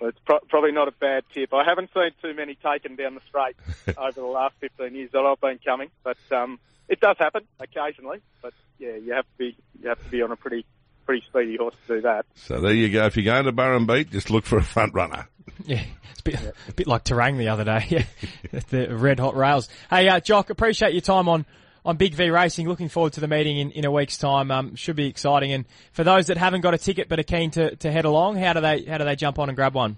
But 0.00 0.08
it's 0.08 0.18
pro- 0.26 0.40
probably 0.48 0.72
not 0.72 0.88
a 0.88 0.92
bad 0.92 1.22
tip. 1.32 1.54
I 1.54 1.64
haven't 1.64 1.88
seen 1.94 2.10
too 2.20 2.34
many 2.34 2.56
taken 2.56 2.96
down 2.96 3.14
the 3.14 3.20
straight 3.28 3.56
over 3.96 4.20
the 4.20 4.26
last 4.26 4.54
15 4.60 4.94
years 4.94 5.10
that 5.12 5.20
I've 5.20 5.40
been 5.40 5.60
coming, 5.64 5.88
but 6.02 6.18
um, 6.32 6.58
it 6.88 7.00
does 7.00 7.16
happen 7.18 7.42
occasionally. 7.60 8.18
But 8.42 8.52
yeah, 8.78 8.96
you 8.96 9.12
have 9.14 9.24
to 9.24 9.38
be 9.38 9.56
you 9.80 9.88
have 9.88 10.02
to 10.02 10.10
be 10.10 10.20
on 10.20 10.32
a 10.32 10.36
pretty 10.36 10.66
pretty 11.06 11.24
speedy 11.28 11.56
horse 11.56 11.74
to 11.86 11.96
do 11.96 12.00
that. 12.02 12.26
so 12.34 12.60
there 12.60 12.74
you 12.74 12.90
go. 12.90 13.06
If 13.06 13.16
you're 13.16 13.24
going 13.24 13.44
to 13.44 13.52
Burrumbeet, 13.52 14.10
just 14.10 14.30
look 14.30 14.44
for 14.44 14.58
a 14.58 14.62
front 14.62 14.94
runner. 14.94 15.28
Yeah, 15.66 15.82
it's 16.10 16.20
a 16.20 16.22
bit, 16.22 16.54
a 16.68 16.72
bit 16.72 16.86
like 16.86 17.04
Terang 17.04 17.38
the 17.38 17.48
other 17.48 17.64
day. 17.64 17.86
Yeah, 18.52 18.60
the 18.70 18.94
red 18.94 19.18
hot 19.18 19.36
rails. 19.36 19.68
Hey, 19.88 20.08
uh, 20.08 20.20
Jock, 20.20 20.50
appreciate 20.50 20.92
your 20.92 21.00
time 21.00 21.28
on, 21.28 21.46
on 21.84 21.96
Big 21.96 22.14
V 22.14 22.30
Racing. 22.30 22.68
Looking 22.68 22.88
forward 22.88 23.14
to 23.14 23.20
the 23.20 23.28
meeting 23.28 23.58
in, 23.58 23.70
in 23.70 23.84
a 23.84 23.90
week's 23.90 24.18
time. 24.18 24.50
Um, 24.50 24.74
should 24.74 24.96
be 24.96 25.06
exciting. 25.06 25.52
And 25.52 25.64
for 25.92 26.04
those 26.04 26.26
that 26.26 26.36
haven't 26.36 26.62
got 26.62 26.74
a 26.74 26.78
ticket 26.78 27.08
but 27.08 27.18
are 27.18 27.24
keen 27.24 27.50
to, 27.52 27.76
to 27.76 27.90
head 27.90 28.04
along, 28.04 28.36
how 28.36 28.52
do 28.52 28.60
they 28.60 28.84
how 28.84 28.98
do 28.98 29.04
they 29.04 29.16
jump 29.16 29.38
on 29.38 29.48
and 29.48 29.56
grab 29.56 29.74
one? 29.74 29.96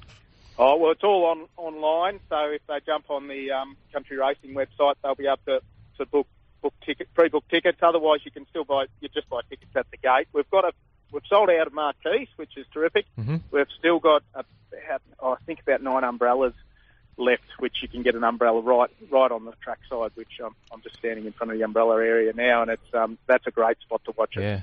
Oh 0.58 0.76
well, 0.76 0.92
it's 0.92 1.04
all 1.04 1.26
on 1.26 1.46
online. 1.56 2.20
So 2.28 2.36
if 2.50 2.62
they 2.66 2.78
jump 2.86 3.10
on 3.10 3.28
the 3.28 3.50
um, 3.50 3.76
country 3.92 4.16
racing 4.16 4.54
website, 4.54 4.94
they'll 5.02 5.14
be 5.14 5.26
able 5.26 5.38
to, 5.46 5.60
to 5.98 6.06
book 6.06 6.26
book 6.62 6.74
ticket 6.84 7.08
pre-book 7.14 7.44
tickets. 7.48 7.78
Otherwise, 7.82 8.20
you 8.24 8.30
can 8.30 8.46
still 8.48 8.64
buy 8.64 8.86
you 9.00 9.08
just 9.08 9.28
buy 9.28 9.40
tickets 9.48 9.70
at 9.74 9.86
the 9.90 9.96
gate. 9.98 10.28
We've 10.32 10.50
got 10.50 10.64
a 10.64 10.72
we've 11.12 11.22
sold 11.28 11.50
out 11.50 11.66
of 11.66 11.72
marquees, 11.72 12.28
which 12.36 12.56
is 12.56 12.66
terrific. 12.72 13.06
Mhm. 13.18 13.42
We've 13.50 13.66
still 13.78 13.98
got 13.98 14.22
about, 14.34 15.02
oh, 15.20 15.32
I 15.32 15.36
think 15.46 15.60
about 15.60 15.82
nine 15.82 16.04
umbrellas 16.04 16.54
left, 17.18 17.44
which 17.58 17.76
you 17.82 17.88
can 17.88 18.02
get 18.02 18.14
an 18.14 18.24
umbrella 18.24 18.60
right 18.60 18.90
right 19.10 19.30
on 19.30 19.44
the 19.44 19.52
track 19.62 19.78
side. 19.88 20.10
Which 20.14 20.40
um, 20.44 20.54
I'm 20.72 20.82
just 20.82 20.96
standing 20.98 21.24
in 21.26 21.32
front 21.32 21.50
of 21.52 21.58
the 21.58 21.64
umbrella 21.64 21.96
area 21.96 22.32
now, 22.34 22.62
and 22.62 22.70
it's 22.70 22.94
um, 22.94 23.18
that's 23.26 23.46
a 23.46 23.50
great 23.50 23.78
spot 23.80 24.02
to 24.04 24.12
watch 24.16 24.36
it. 24.36 24.42
Yeah. 24.42 24.60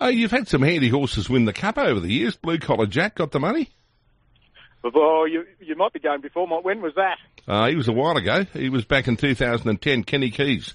Oh, 0.00 0.08
you've 0.08 0.30
had 0.32 0.48
some 0.48 0.62
handy 0.62 0.88
horses 0.88 1.30
win 1.30 1.44
the 1.44 1.52
cup 1.52 1.78
over 1.78 2.00
the 2.00 2.12
years. 2.12 2.34
Blue 2.36 2.58
Collar 2.58 2.86
Jack 2.86 3.14
got 3.14 3.30
the 3.30 3.38
money. 3.38 3.70
But, 4.82 4.92
oh, 4.96 5.24
you 5.24 5.44
you 5.60 5.76
might 5.76 5.92
be 5.92 6.00
going 6.00 6.20
before. 6.20 6.46
My, 6.48 6.56
when 6.56 6.82
was 6.82 6.94
that? 6.96 7.16
Uh, 7.46 7.68
he 7.68 7.74
was 7.76 7.88
a 7.88 7.92
while 7.92 8.16
ago. 8.16 8.44
He 8.52 8.68
was 8.70 8.84
back 8.84 9.06
in 9.08 9.16
2010. 9.16 10.04
Kenny 10.04 10.30
Keys. 10.30 10.74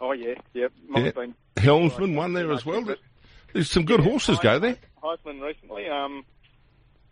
Oh 0.00 0.12
yeah, 0.12 0.34
yeah. 0.54 0.68
Might 0.88 1.00
Yeah. 1.00 1.04
have 1.06 1.14
been 1.16 1.34
Helmsman 1.56 2.14
won 2.14 2.32
there 2.32 2.52
as 2.52 2.64
well. 2.64 2.84
There's 3.52 3.70
some 3.70 3.84
good 3.84 4.00
horses 4.00 4.38
go 4.38 4.58
there. 4.58 4.76
Heisman 5.02 5.40
recently. 5.40 5.88
Um, 5.88 6.24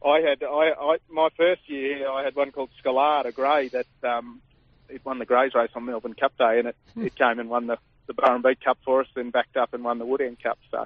I 0.04 0.20
had 0.20 0.42
I, 0.42 0.72
I 0.78 0.96
my 1.10 1.28
first 1.36 1.62
year 1.68 2.08
I 2.10 2.22
had 2.24 2.34
one 2.36 2.50
called 2.52 2.70
Scalard, 2.84 3.24
a 3.24 3.32
grey 3.32 3.68
that 3.68 3.86
um, 4.04 4.40
it 4.88 5.04
won 5.04 5.18
the 5.18 5.24
Greys 5.24 5.54
race 5.54 5.70
on 5.74 5.84
Melbourne 5.86 6.14
Cup 6.14 6.36
Day, 6.36 6.58
and 6.58 6.68
it, 6.68 6.76
Hmm. 6.94 7.06
it 7.06 7.14
came 7.16 7.38
and 7.38 7.48
won 7.48 7.66
the 7.66 7.78
the 8.06 8.14
Burrumbeet 8.14 8.60
Cup 8.64 8.78
for 8.84 9.00
us, 9.00 9.08
then 9.16 9.30
backed 9.30 9.56
up 9.56 9.74
and 9.74 9.82
won 9.82 9.98
the 9.98 10.04
Woodend 10.06 10.40
Cup. 10.40 10.58
So 10.70 10.84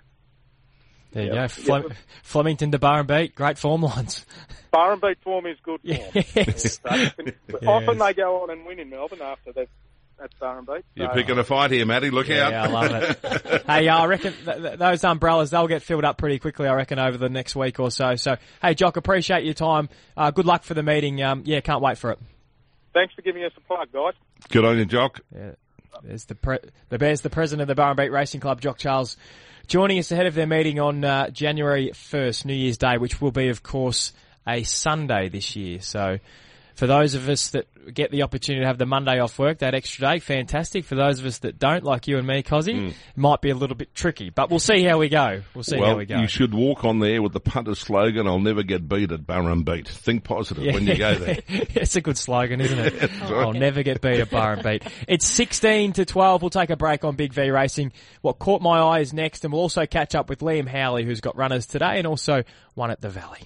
There 1.12 1.24
you 1.26 1.34
Yeah. 1.34 1.42
go. 1.42 1.48
Flem- 1.48 1.92
Flemington 2.22 2.70
to 2.72 2.78
Burrumbeet. 2.78 3.34
Great 3.34 3.58
form 3.58 3.82
lines. 3.82 4.24
Burrumbeet 4.72 5.16
form 5.22 5.44
is 5.46 5.58
good 5.62 5.80
form. 5.82 5.98
Yes. 6.34 6.78
Can- 6.78 7.34
Often 7.66 7.98
they 7.98 8.14
go 8.14 8.42
on 8.42 8.50
and 8.50 8.64
win 8.64 8.78
in 8.78 8.88
Melbourne 8.88 9.20
after 9.20 9.52
they've 9.52 9.68
that's 10.20 10.34
Burrumbeet. 10.40 10.82
You're 10.94 11.08
So, 11.08 11.14
picking 11.14 11.38
a 11.38 11.44
fight 11.44 11.70
here, 11.70 11.86
Matty. 11.86 12.10
Look 12.10 12.28
out. 12.30 12.52
Yeah, 12.52 12.64
I 12.64 12.66
love 12.68 12.90
it. 12.92 13.62
hey, 13.66 13.88
I 13.88 14.04
reckon 14.04 14.34
th- 14.44 14.56
th- 14.62 14.78
those 14.78 15.02
umbrellas 15.02 15.50
they'll 15.50 15.66
get 15.66 15.82
filled 15.82 16.04
up 16.04 16.18
pretty 16.18 16.38
quickly. 16.38 16.68
I 16.68 16.74
reckon 16.74 16.98
over 16.98 17.16
the 17.16 17.28
next 17.30 17.56
week 17.56 17.80
or 17.80 17.90
so. 17.90 18.14
So, 18.16 18.36
hey, 18.62 18.74
Jock, 18.74 18.96
appreciate 18.96 19.44
your 19.44 19.54
time. 19.54 19.88
Uh, 20.16 20.30
good 20.30 20.46
luck 20.46 20.62
for 20.62 20.74
the 20.74 20.82
meeting. 20.82 21.22
Um, 21.22 21.42
yeah, 21.46 21.60
can't 21.60 21.80
wait 21.80 21.96
for 21.98 22.10
it. 22.12 22.18
Thanks 22.92 23.14
for 23.14 23.22
giving 23.22 23.44
us 23.44 23.52
a 23.56 23.60
plug, 23.62 23.90
guys. 23.92 24.14
Good 24.50 24.64
on 24.64 24.76
you, 24.78 24.84
Jock. 24.84 25.20
Yeah, 25.34 25.52
there's 26.02 26.26
the 26.26 26.34
pre- 26.34 26.58
the 26.90 26.98
Bears, 26.98 27.22
the 27.22 27.30
president 27.30 27.68
of 27.68 27.74
the 27.74 27.80
Burrumbeet 27.80 28.10
Racing 28.12 28.40
Club, 28.40 28.60
Jock 28.60 28.78
Charles, 28.78 29.16
joining 29.68 29.98
us 29.98 30.10
ahead 30.12 30.26
of 30.26 30.34
their 30.34 30.46
meeting 30.46 30.80
on 30.80 31.04
uh, 31.04 31.30
January 31.30 31.90
1st, 31.94 32.44
New 32.44 32.54
Year's 32.54 32.78
Day, 32.78 32.98
which 32.98 33.20
will 33.20 33.30
be, 33.30 33.48
of 33.48 33.62
course, 33.62 34.12
a 34.46 34.64
Sunday 34.64 35.28
this 35.28 35.54
year. 35.56 35.80
So, 35.80 36.18
for 36.80 36.86
those 36.86 37.12
of 37.12 37.28
us 37.28 37.50
that 37.50 37.66
get 37.92 38.10
the 38.10 38.22
opportunity 38.22 38.62
to 38.62 38.66
have 38.66 38.78
the 38.78 38.86
Monday 38.86 39.18
off 39.18 39.38
work, 39.38 39.58
that 39.58 39.74
extra 39.74 40.12
day, 40.12 40.18
fantastic. 40.18 40.86
For 40.86 40.94
those 40.94 41.20
of 41.20 41.26
us 41.26 41.36
that 41.40 41.58
don't, 41.58 41.84
like 41.84 42.08
you 42.08 42.16
and 42.16 42.26
me, 42.26 42.42
Cozzy, 42.42 42.68
it 42.68 42.74
mm. 42.74 42.94
might 43.16 43.42
be 43.42 43.50
a 43.50 43.54
little 43.54 43.76
bit 43.76 43.94
tricky. 43.94 44.30
But 44.30 44.48
we'll 44.48 44.60
see 44.60 44.82
how 44.84 44.96
we 44.96 45.10
go. 45.10 45.42
We'll 45.52 45.62
see 45.62 45.78
how 45.78 45.98
we 45.98 46.06
go. 46.06 46.18
you 46.18 46.26
should 46.26 46.54
walk 46.54 46.86
on 46.86 46.98
there 47.00 47.20
with 47.20 47.34
the 47.34 47.40
punter 47.40 47.74
slogan, 47.74 48.26
I'll 48.26 48.40
never 48.40 48.62
get 48.62 48.88
beat 48.88 49.12
at 49.12 49.26
Burrumbeet. 49.26 49.88
Think 49.88 50.24
positive 50.24 50.72
when 50.72 50.86
you 50.86 50.96
go 50.96 51.14
there. 51.16 51.40
it's 51.48 51.96
a 51.96 52.00
good 52.00 52.16
slogan, 52.16 52.62
isn't 52.62 52.78
it? 52.78 53.10
I'll 53.24 53.52
never 53.52 53.82
get 53.82 54.00
beat 54.00 54.18
at 54.18 54.30
Burrumbeet. 54.30 54.90
It's 55.06 55.26
16 55.26 55.92
to 55.92 56.06
12. 56.06 56.40
We'll 56.40 56.48
take 56.48 56.70
a 56.70 56.76
break 56.76 57.04
on 57.04 57.14
Big 57.14 57.34
V 57.34 57.50
Racing. 57.50 57.92
What 58.22 58.38
caught 58.38 58.62
my 58.62 58.78
eye 58.78 59.00
is 59.00 59.12
next, 59.12 59.44
and 59.44 59.52
we'll 59.52 59.60
also 59.60 59.84
catch 59.84 60.14
up 60.14 60.30
with 60.30 60.38
Liam 60.38 60.66
Howley, 60.66 61.04
who's 61.04 61.20
got 61.20 61.36
runners 61.36 61.66
today 61.66 61.98
and 61.98 62.06
also 62.06 62.42
one 62.72 62.90
at 62.90 63.02
the 63.02 63.10
Valley. 63.10 63.40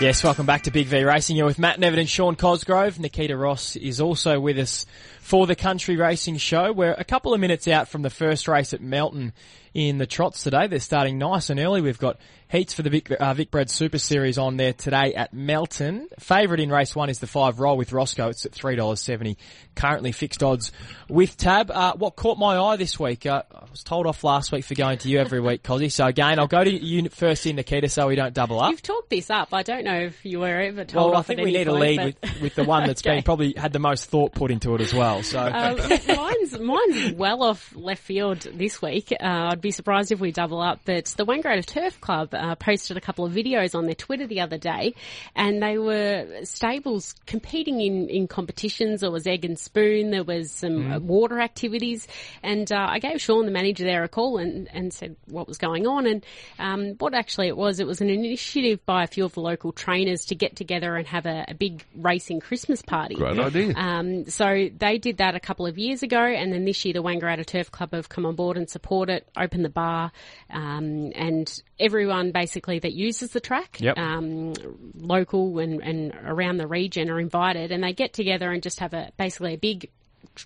Yes, 0.00 0.24
welcome 0.24 0.46
back 0.46 0.62
to 0.62 0.70
Big 0.70 0.86
V 0.86 1.04
Racing. 1.04 1.36
You're 1.36 1.44
with 1.44 1.58
Matt 1.58 1.78
Nevin 1.78 1.98
and 1.98 2.08
Sean 2.08 2.34
Cosgrove. 2.34 2.98
Nikita 2.98 3.36
Ross 3.36 3.76
is 3.76 4.00
also 4.00 4.40
with 4.40 4.58
us 4.58 4.86
for 5.20 5.46
the 5.46 5.54
Country 5.54 5.96
Racing 5.96 6.38
Show. 6.38 6.72
We're 6.72 6.92
a 6.92 7.04
couple 7.04 7.32
of 7.34 7.40
minutes 7.40 7.68
out 7.68 7.88
from 7.88 8.02
the 8.02 8.10
first 8.10 8.48
race 8.48 8.72
at 8.74 8.80
Melton 8.80 9.32
in 9.72 9.98
the 9.98 10.06
trots 10.06 10.42
today. 10.42 10.66
They're 10.66 10.80
starting 10.80 11.18
nice 11.18 11.48
and 11.50 11.60
early. 11.60 11.80
We've 11.80 11.98
got 11.98 12.18
heats 12.48 12.74
for 12.74 12.82
the 12.82 12.90
Vic, 12.90 13.08
uh, 13.12 13.34
Vicbred 13.34 13.68
Super 13.70 13.98
Series 13.98 14.36
on 14.36 14.56
there 14.56 14.72
today 14.72 15.14
at 15.14 15.32
Melton. 15.32 16.08
Favourite 16.18 16.58
in 16.60 16.70
race 16.70 16.96
one 16.96 17.08
is 17.08 17.20
the 17.20 17.28
five 17.28 17.60
roll 17.60 17.76
with 17.76 17.92
Roscoe. 17.92 18.28
It's 18.30 18.44
at 18.46 18.52
three 18.52 18.74
dollars 18.74 19.00
seventy. 19.00 19.36
Currently 19.76 20.10
fixed 20.10 20.42
odds 20.42 20.72
with 21.08 21.36
Tab. 21.36 21.70
Uh, 21.70 21.94
what 21.94 22.16
caught 22.16 22.36
my 22.38 22.58
eye 22.58 22.76
this 22.76 22.98
week? 22.98 23.26
Uh, 23.26 23.44
I 23.54 23.70
was 23.70 23.84
told 23.84 24.08
off 24.08 24.24
last 24.24 24.50
week 24.50 24.64
for 24.64 24.74
going 24.74 24.98
to 24.98 25.08
you 25.08 25.20
every 25.20 25.38
week, 25.40 25.62
Cozzy. 25.62 25.92
So 25.92 26.06
again, 26.06 26.40
I'll 26.40 26.48
go 26.48 26.64
to 26.64 26.70
you 26.70 27.08
first 27.10 27.46
in 27.46 27.54
Nikita, 27.54 27.88
so 27.88 28.08
we 28.08 28.16
don't 28.16 28.34
double 28.34 28.60
up. 28.60 28.72
You've 28.72 28.82
talked 28.82 29.10
this 29.10 29.30
up. 29.30 29.50
I 29.54 29.62
don't 29.62 29.84
know 29.84 30.00
if 30.00 30.24
you 30.24 30.40
were 30.40 30.60
ever 30.60 30.84
told 30.84 31.12
Well, 31.12 31.20
I 31.20 31.22
think 31.22 31.40
we 31.42 31.52
need 31.52 31.68
a 31.68 31.72
lead 31.72 32.16
but- 32.20 32.30
with, 32.32 32.42
with 32.42 32.54
the 32.56 32.64
one 32.64 32.88
that's 32.88 33.02
Okay. 33.06 33.16
been 33.18 33.22
probably 33.22 33.54
had 33.56 33.72
the 33.72 33.78
most 33.78 34.06
thought 34.06 34.32
put 34.32 34.50
into 34.50 34.74
it 34.74 34.80
as 34.80 34.92
well. 34.92 35.09
So 35.22 35.40
Um, 35.40 35.76
mine's 36.08 36.58
mine's 36.58 37.12
well 37.14 37.42
off 37.42 37.74
left 37.74 38.02
field 38.02 38.40
this 38.40 38.80
week. 38.80 39.12
Uh, 39.12 39.50
I'd 39.50 39.60
be 39.60 39.70
surprised 39.72 40.12
if 40.12 40.20
we 40.20 40.32
double 40.32 40.60
up. 40.60 40.80
But 40.84 41.06
the 41.16 41.26
Wangaratta 41.26 41.66
Turf 41.66 42.00
Club 42.00 42.32
uh, 42.32 42.54
posted 42.54 42.96
a 42.96 43.00
couple 43.00 43.24
of 43.24 43.32
videos 43.32 43.74
on 43.74 43.86
their 43.86 43.94
Twitter 43.94 44.26
the 44.26 44.40
other 44.40 44.58
day, 44.58 44.94
and 45.34 45.62
they 45.62 45.78
were 45.78 46.44
stables 46.44 47.14
competing 47.26 47.80
in, 47.80 48.08
in 48.08 48.28
competitions. 48.28 49.00
There 49.00 49.10
was 49.10 49.26
egg 49.26 49.44
and 49.44 49.58
spoon. 49.58 50.10
There 50.10 50.24
was 50.24 50.50
some 50.52 50.92
uh, 50.92 50.98
water 51.00 51.40
activities, 51.40 52.06
and 52.42 52.70
uh, 52.70 52.86
I 52.88 52.98
gave 52.98 53.20
Sean, 53.20 53.44
the 53.46 53.52
manager 53.52 53.84
there, 53.84 54.04
a 54.04 54.08
call 54.08 54.38
and, 54.38 54.68
and 54.72 54.92
said 54.92 55.16
what 55.26 55.48
was 55.48 55.58
going 55.58 55.86
on. 55.86 56.06
And 56.06 56.24
um, 56.58 56.94
what 56.98 57.14
actually 57.14 57.48
it 57.48 57.56
was, 57.56 57.80
it 57.80 57.86
was 57.86 58.00
an 58.00 58.10
initiative 58.10 58.84
by 58.86 59.04
a 59.04 59.06
few 59.06 59.24
of 59.24 59.34
the 59.34 59.40
local 59.40 59.72
trainers 59.72 60.26
to 60.26 60.34
get 60.34 60.56
together 60.56 60.96
and 60.96 61.06
have 61.06 61.26
a, 61.26 61.44
a 61.48 61.54
big 61.54 61.84
racing 61.96 62.40
Christmas 62.40 62.82
party. 62.82 63.14
Great 63.14 63.38
idea. 63.38 63.74
Um, 63.76 64.28
so 64.28 64.68
they 64.76 64.98
did 65.00 65.16
that 65.18 65.34
a 65.34 65.40
couple 65.40 65.66
of 65.66 65.78
years 65.78 66.02
ago, 66.02 66.20
and 66.22 66.52
then 66.52 66.64
this 66.64 66.84
year 66.84 66.94
the 66.94 67.02
Wangaratta 67.02 67.44
Turf 67.44 67.70
Club 67.70 67.92
have 67.92 68.08
come 68.08 68.24
on 68.26 68.36
board 68.36 68.56
and 68.56 68.70
support 68.70 69.10
it, 69.10 69.28
open 69.36 69.62
the 69.62 69.68
bar, 69.68 70.12
um, 70.50 71.10
and 71.16 71.62
everyone 71.78 72.30
basically 72.32 72.78
that 72.78 72.92
uses 72.92 73.30
the 73.30 73.40
track, 73.40 73.78
Yep. 73.80 73.98
um, 73.98 74.54
local 74.94 75.58
and, 75.58 75.82
and 75.82 76.12
around 76.24 76.58
the 76.58 76.66
region 76.66 77.10
are 77.10 77.18
invited, 77.18 77.72
and 77.72 77.82
they 77.82 77.92
get 77.92 78.12
together 78.12 78.52
and 78.52 78.62
just 78.62 78.80
have 78.80 78.94
a 78.94 79.10
basically 79.16 79.54
a 79.54 79.58
big 79.58 79.90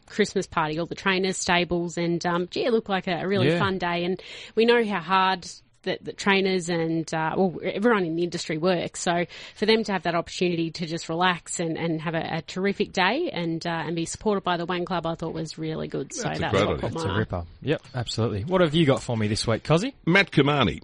Christmas 0.07 0.47
party, 0.47 0.79
all 0.79 0.87
the 0.87 0.95
trainers, 0.95 1.37
stables, 1.37 1.99
and 1.99 2.25
um, 2.25 2.49
gee, 2.51 2.65
it 2.65 2.73
looked 2.73 2.89
like 2.89 3.07
a, 3.07 3.27
really 3.27 3.49
Yeah. 3.49 3.59
fun 3.59 3.79
day. 3.79 4.05
And 4.05 4.21
we 4.55 4.65
know 4.65 4.85
how 4.85 5.01
hard 5.01 5.47
that 5.85 6.05
the 6.05 6.13
trainers 6.13 6.69
and 6.69 7.13
uh, 7.15 7.35
well, 7.37 7.59
everyone 7.63 8.05
in 8.05 8.17
the 8.17 8.25
industry 8.25 8.59
works. 8.59 9.01
So 9.01 9.25
for 9.57 9.67
them 9.67 9.85
to 9.85 9.93
have 9.93 10.03
that 10.03 10.15
opportunity 10.15 10.71
to 10.73 10.87
just 10.87 11.09
relax 11.09 11.61
and, 11.61 11.77
and 11.79 12.01
have 12.01 12.15
a, 12.15 12.37
a 12.39 12.43
terrific 12.43 12.93
day 12.93 13.31
and 13.33 13.65
uh, 13.67 13.71
and 13.87 13.97
be 13.97 14.05
supported 14.05 14.43
by 14.45 14.57
the 14.57 14.67
Wang 14.67 14.85
Club, 14.85 15.07
I 15.07 15.15
thought 15.15 15.33
was 15.35 15.57
really 15.59 15.89
good. 15.89 16.13
So 16.13 16.25
That's 16.25 16.39
a 16.39 16.43
that's 16.43 16.53
great 16.53 16.67
what 16.67 16.77
idea. 16.77 16.81
caught 16.91 16.93
it's 16.95 17.05
a 17.05 17.15
ripper. 17.19 17.45
Yep, 17.63 17.83
absolutely. 17.95 18.45
What 18.45 18.61
have 18.61 18.75
you 18.75 18.87
got 18.87 19.03
for 19.03 19.17
me 19.17 19.29
this 19.29 19.47
week, 19.47 19.63
Cozzy? 19.63 19.95
Matt 20.07 20.31
Cumani. 20.31 20.81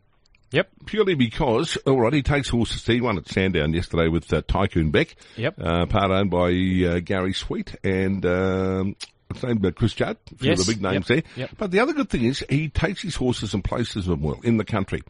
Yep. 0.52 0.68
Purely 0.86 1.14
because, 1.14 1.76
all 1.86 2.00
right, 2.00 2.12
he 2.12 2.22
takes 2.22 2.48
horses. 2.48 2.84
He 2.84 3.00
won 3.00 3.16
at 3.18 3.28
Sandown 3.28 3.72
yesterday 3.72 4.08
with 4.08 4.32
uh, 4.32 4.42
Tycoon 4.48 4.90
Beck. 4.90 5.14
Yep. 5.36 5.54
Uh, 5.60 5.86
part 5.86 6.10
owned 6.10 6.30
by 6.32 6.48
uh, 6.48 6.98
Gary 6.98 7.32
Sweet 7.32 7.76
and 7.84 8.26
um, 8.26 8.96
name, 9.42 9.64
uh, 9.64 9.70
Chris 9.70 9.92
Judd. 9.94 10.16
A 10.32 10.36
few 10.36 10.50
Yes. 10.50 10.60
of 10.60 10.66
the 10.66 10.72
big 10.74 10.82
names 10.82 11.08
Yep. 11.08 11.24
there. 11.24 11.32
Yep. 11.36 11.50
But 11.58 11.70
the 11.70 11.80
other 11.80 11.92
good 11.92 12.10
thing 12.10 12.24
is 12.24 12.44
he 12.48 12.68
takes 12.68 13.02
his 13.02 13.14
horses 13.16 13.54
and 13.54 13.62
places 13.64 14.06
them 14.06 14.22
well 14.22 14.40
in 14.42 14.56
the 14.56 14.64
country. 14.64 15.02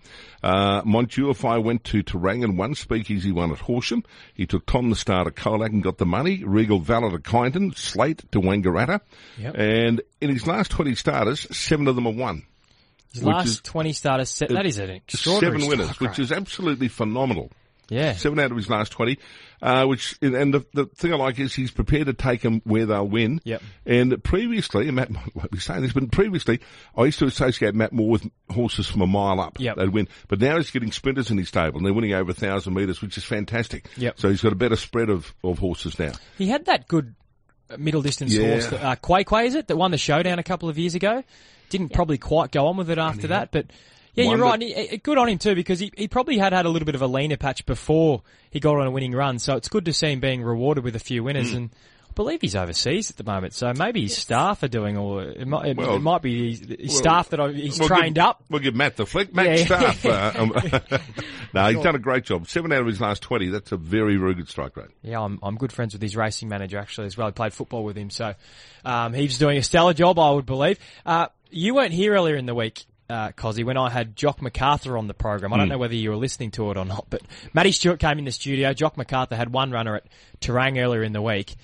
Uh, 0.43 0.83
Montjurify 0.83 1.63
went 1.63 1.85
to 1.85 2.03
Terang 2.03 2.45
and 2.45 2.57
won. 2.59 2.75
Speakeasy 2.75 3.33
won 3.33 3.51
at 3.53 3.59
Horsham. 3.59 4.03
He 4.35 4.47
took 4.47 4.67
Tom 4.67 4.91
the 4.91 4.97
Star 4.97 5.25
to 5.25 5.31
Colac 5.31 5.67
and 5.71 5.83
got 5.83 5.99
the 5.99 6.07
money. 6.07 6.43
Regal 6.45 6.79
Valor 6.81 7.11
to 7.11 7.19
Kyneton. 7.19 7.77
Slate 7.77 8.31
to 8.33 8.41
Wangaratta. 8.41 9.01
Yep. 9.39 9.55
And 9.59 10.01
in 10.21 10.31
his 10.31 10.47
last 10.47 10.71
20 10.71 10.95
starters, 10.95 11.47
seven 11.57 11.89
of 11.89 11.95
them 11.97 12.07
are 12.07 12.13
won. 12.13 12.45
His 13.13 13.25
last 13.25 13.47
is- 13.49 13.61
20 13.63 13.93
starters, 13.93 14.39
that 14.39 14.67
is 14.67 14.79
an 14.79 14.91
extraordinary 14.91 15.61
Seven 15.63 15.69
winners, 15.79 15.99
which 15.99 16.19
is 16.21 16.31
absolutely 16.31 16.87
phenomenal. 16.89 17.51
Yeah. 17.91 18.15
Seven 18.15 18.39
out 18.39 18.51
of 18.51 18.57
his 18.57 18.71
last 18.71 18.93
20, 18.93 19.19
uh, 19.61 19.85
which, 19.85 20.17
and 20.23 20.55
the, 20.55 20.65
the 20.73 20.87
thing 20.87 21.13
I 21.13 21.17
like 21.17 21.39
is 21.39 21.55
he's 21.55 21.71
prepared 21.71 22.07
to 22.07 22.13
take 22.15 22.41
them 22.41 22.63
where 22.65 22.87
they'll 22.87 23.07
win. 23.07 23.41
Yep. 23.45 23.63
And 23.85 24.25
previously, 24.25 24.87
and 24.87 24.97
Matt 24.97 25.11
might 25.11 25.51
be 25.51 25.59
saying 25.59 25.83
this, 25.83 25.93
but 25.93 26.11
previously, 26.11 26.61
I 26.97 27.05
used 27.05 27.19
to 27.19 27.27
associate 27.27 27.75
Matt 27.75 27.93
Moore 27.93 28.09
with 28.11 28.31
horses 28.49 28.87
from 28.87 29.03
a 29.03 29.07
mile 29.07 29.41
up. 29.41 29.59
Yep. 29.61 29.77
They'd 29.77 29.89
win. 29.91 30.09
But 30.29 30.41
now 30.41 30.57
he's 30.57 30.71
getting 30.71 30.93
sprinters 30.93 31.31
in 31.31 31.37
his 31.39 31.49
stable 31.49 31.79
and 31.79 31.87
they're 31.87 31.93
winning 31.93 32.15
over 32.15 32.31
a 32.31 32.35
thousand 32.35 32.75
metres, 32.75 33.03
which 33.03 33.19
is 33.19 33.25
fantastic. 33.25 33.89
Yep. 33.97 34.19
So 34.21 34.31
he's 34.31 34.41
got 34.41 34.53
a 34.53 34.57
better 34.57 34.77
spread 34.77 35.11
of, 35.11 35.35
of 35.45 35.59
horses 35.59 35.99
now. 35.99 36.13
He 36.39 36.47
had 36.49 36.65
that 36.67 36.87
good 36.89 37.15
uh, 37.69 37.77
middle 37.77 38.03
distance 38.03 38.33
Yeah. 38.33 38.53
horse, 38.53 38.67
that, 38.69 38.83
uh, 38.85 38.95
Quay 38.97 39.25
Quay, 39.25 39.47
is 39.47 39.55
it, 39.57 39.67
that 39.69 39.77
won 39.77 39.91
the 39.91 39.99
showdown 39.99 40.39
a 40.39 40.45
couple 40.45 40.69
of 40.69 40.79
years 40.79 40.95
ago? 40.95 41.23
Didn't 41.71 41.91
probably 41.93 42.19
quite 42.19 42.51
go 42.51 42.67
on 42.69 42.77
with 42.77 42.89
it 42.91 42.99
after 42.99 43.29
that, 43.29 43.51
but 43.53 43.67
yeah, 44.15 44.25
you're 44.25 44.37
the- 44.37 44.43
right. 44.43 44.55
and 44.55 44.63
he- 44.63 44.87
he- 44.89 44.97
good 44.99 45.19
on 45.19 45.29
him 45.29 45.39
too 45.39 45.55
because 45.55 45.79
he, 45.81 45.93
he 45.97 46.09
probably 46.09 46.39
had 46.39 46.53
had 46.53 46.67
a 46.67 46.69
little 46.69 46.87
bit 46.87 46.95
of 46.95 47.03
a 47.03 47.07
leaner 47.07 47.37
patch 47.37 47.65
before 47.67 48.23
he 48.51 48.61
got 48.61 48.77
on 48.77 48.87
a 48.87 48.91
winning 48.91 49.13
run. 49.13 49.39
So 49.39 49.57
it's 49.57 49.69
good 49.69 49.85
to 49.87 49.93
see 49.93 50.13
him 50.13 50.21
being 50.21 50.43
rewarded 50.43 50.85
with 50.85 50.97
a 50.97 51.01
few 51.01 51.23
winners 51.25 51.53
and. 51.53 51.71
I 52.03 52.13
believe 52.13 52.41
he's 52.43 52.57
overseas 52.57 53.09
at 53.13 53.17
the 53.19 53.23
moment, 53.25 53.55
so 53.55 53.73
maybe 53.73 54.03
his 54.03 54.17
staff 54.17 54.65
are 54.65 54.69
doing 54.69 54.99
all. 54.99 55.21
It 55.21 55.47
might, 55.47 55.69
it, 55.69 55.77
Well, 55.77 55.95
it 55.95 56.01
might 56.01 56.21
be 56.21 56.51
his, 56.51 56.59
his 56.69 56.79
well, 56.91 56.99
staff 56.99 57.29
that 57.29 57.39
are, 57.39 57.51
he's 57.53 57.79
We'll 57.79 57.87
trained 57.87 58.17
give, 58.17 58.25
up. 58.25 58.43
We'll 58.51 58.61
give 58.61 58.75
Matt 58.75 58.97
the 58.97 59.07
flick. 59.07 59.33
Matt 59.33 59.47
Yeah. 59.47 59.65
staff. 59.65 60.05
Uh, 60.05 60.33
um, 60.37 60.53
no, 61.55 61.69
he's 61.69 61.81
done 61.83 61.95
a 61.95 62.01
great 62.01 62.25
job. 62.25 62.49
Seven 62.49 62.73
out 62.73 62.81
of 62.81 62.89
his 62.89 63.01
last 63.01 63.23
20. 63.23 63.51
That's 63.51 63.71
a 63.71 63.77
very, 63.77 64.17
very 64.17 64.35
good 64.35 64.49
strike 64.49 64.77
rate. 64.77 64.89
Yeah, 65.03 65.21
I'm, 65.21 65.39
I'm 65.41 65.57
good 65.57 65.73
friends 65.73 65.93
with 65.95 66.03
his 66.03 66.17
racing 66.17 66.49
manager 66.49 66.79
actually 66.79 67.07
as 67.07 67.17
well. 67.17 67.29
I 67.29 67.31
played 67.31 67.53
football 67.53 67.85
with 67.85 67.97
him, 67.97 68.11
so 68.11 68.35
um, 68.85 69.15
he's 69.15 69.39
doing 69.39 69.57
a 69.59 69.63
stellar 69.63 69.95
job, 69.95 70.19
I 70.19 70.33
would 70.33 70.47
believe. 70.47 70.81
Uh, 71.07 71.29
you 71.51 71.77
weren't 71.77 71.93
here 71.93 72.15
earlier 72.15 72.35
in 72.35 72.45
the 72.45 72.57
week, 72.57 72.85
uh, 73.11 73.33
Cozzy, 73.33 73.65
when 73.65 73.77
I 73.77 73.91
had 73.91 74.17
Jock 74.17 74.41
MacArthur 74.41 74.97
on 74.97 75.07
the 75.07 75.15
program. 75.15 75.53
I 75.53 75.57
don't 75.57 75.69
know 75.69 75.79
whether 75.79 75.95
you 75.95 76.11
were 76.11 76.17
listening 76.17 76.53
to 76.53 76.71
it 76.71 76.77
or 76.77 76.85
not, 76.85 77.07
but 77.11 77.23
Matty 77.53 77.73
Stewart 77.73 77.99
came 77.99 78.19
in 78.19 78.25
the 78.25 78.33
studio. 78.33 78.73
Jock 78.73 78.97
MacArthur 78.97 79.37
had 79.37 79.53
one 79.53 79.71
runner 79.71 79.97
at 79.97 80.05
Terang 80.41 80.81
earlier 80.83 81.03
in 81.03 81.13
the 81.13 81.23
week. 81.23 81.55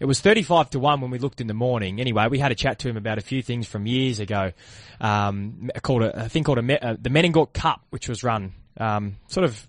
It 0.00 0.06
was 0.06 0.20
35 0.20 0.70
to 0.70 0.80
1 0.80 1.00
when 1.00 1.10
we 1.10 1.18
looked 1.18 1.40
in 1.40 1.46
the 1.46 1.54
morning. 1.54 2.00
Anyway, 2.00 2.26
we 2.28 2.38
had 2.38 2.50
a 2.50 2.56
chat 2.56 2.80
to 2.80 2.88
him 2.88 2.96
about 2.96 3.18
a 3.18 3.20
few 3.20 3.40
things 3.40 3.68
from 3.68 3.86
years 3.86 4.18
ago, 4.18 4.52
um, 5.00 5.70
called 5.82 6.02
a, 6.02 6.24
a 6.24 6.28
thing 6.28 6.42
called 6.42 6.58
a, 6.58 6.84
uh, 6.84 6.96
the 7.00 7.10
Meningok 7.10 7.52
Cup, 7.52 7.82
which 7.90 8.08
was 8.08 8.24
run, 8.24 8.52
um, 8.78 9.16
sort 9.28 9.44
of 9.44 9.68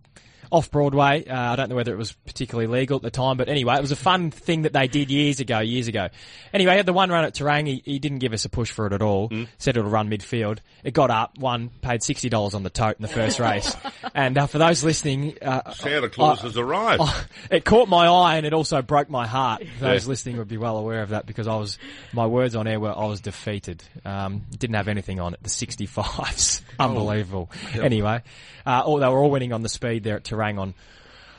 off 0.54 0.72
Broadway. 0.72 1.26
Uh, 1.28 1.36
I 1.54 1.56
don't 1.56 1.70
know 1.70 1.76
whether 1.76 1.94
it 1.94 1.98
was 1.98 2.12
particularly 2.14 2.68
legal 2.68 2.96
at 2.98 3.02
the 3.02 3.12
time, 3.12 3.38
but 3.38 3.50
anyway, 3.50 3.76
it 3.76 3.82
was 3.82 3.92
a 3.92 3.96
fun 3.96 4.32
thing 4.32 4.62
that 4.62 4.74
they 4.74 4.88
did 4.88 5.10
years 5.10 5.40
ago, 5.40 5.60
years 5.60 5.88
ago. 5.88 6.10
Anyway, 6.54 6.76
had 6.76 6.86
the 6.86 6.94
one 6.94 7.10
run 7.10 7.26
at 7.26 7.34
Terang. 7.34 7.68
He, 7.68 7.82
he 7.84 8.00
didn't 8.00 8.20
give 8.20 8.34
us 8.34 8.46
a 8.46 8.50
push 8.50 8.72
for 8.72 8.86
it 8.88 8.94
at 8.94 9.02
all. 9.02 9.32
Said 9.58 9.76
it'll 9.78 9.90
run 9.90 10.10
midfield. 10.10 10.60
It 10.84 10.94
got 10.94 11.10
up, 11.10 11.38
won, 11.38 11.70
paid 11.82 12.02
$60 12.02 12.54
on 12.54 12.64
the 12.64 12.70
tote 12.70 12.96
in 12.98 13.02
the 13.02 13.08
first 13.08 13.40
race. 13.40 13.76
And 14.16 14.38
uh, 14.38 14.46
for 14.46 14.60
those 14.60 14.84
listening, 14.84 15.38
uh, 15.42 15.72
Santa 15.72 16.08
Claus 16.08 16.42
I- 16.42 16.44
has 16.44 16.56
arrived. 16.58 17.02
Oh, 17.04 17.26
it 17.50 17.66
caught 17.66 17.88
my 17.90 18.06
eye 18.06 18.36
and 18.36 18.46
it 18.46 18.54
also 18.54 18.84
broke 18.84 19.10
my 19.10 19.26
heart. 19.26 19.64
Those 19.80 20.04
Yeah. 20.04 20.10
listening 20.10 20.38
would 20.38 20.48
be 20.50 20.58
well 20.58 20.78
aware 20.78 21.02
of 21.02 21.10
that 21.10 21.26
because 21.26 21.48
I 21.48 21.56
was, 21.56 21.80
my 22.12 22.28
words 22.28 22.56
on 22.56 22.68
air 22.68 22.80
were 22.80 22.92
I 22.96 23.06
was 23.08 23.22
defeated. 23.22 23.82
Um, 24.06 24.44
didn't 24.56 24.76
have 24.76 24.88
anything 24.88 25.20
on 25.20 25.34
it. 25.34 25.42
The 25.42 25.50
65s. 25.50 26.62
Unbelievable. 26.80 27.50
Anyway, 27.74 28.22
uh, 28.68 28.82
all, 28.86 28.98
they 28.98 29.08
were 29.08 29.18
all 29.18 29.32
winning 29.32 29.52
on 29.52 29.64
the 29.64 29.70
speed 29.70 30.04
there 30.04 30.18
at 30.18 30.26
Terang 30.26 30.43
on, 30.44 30.74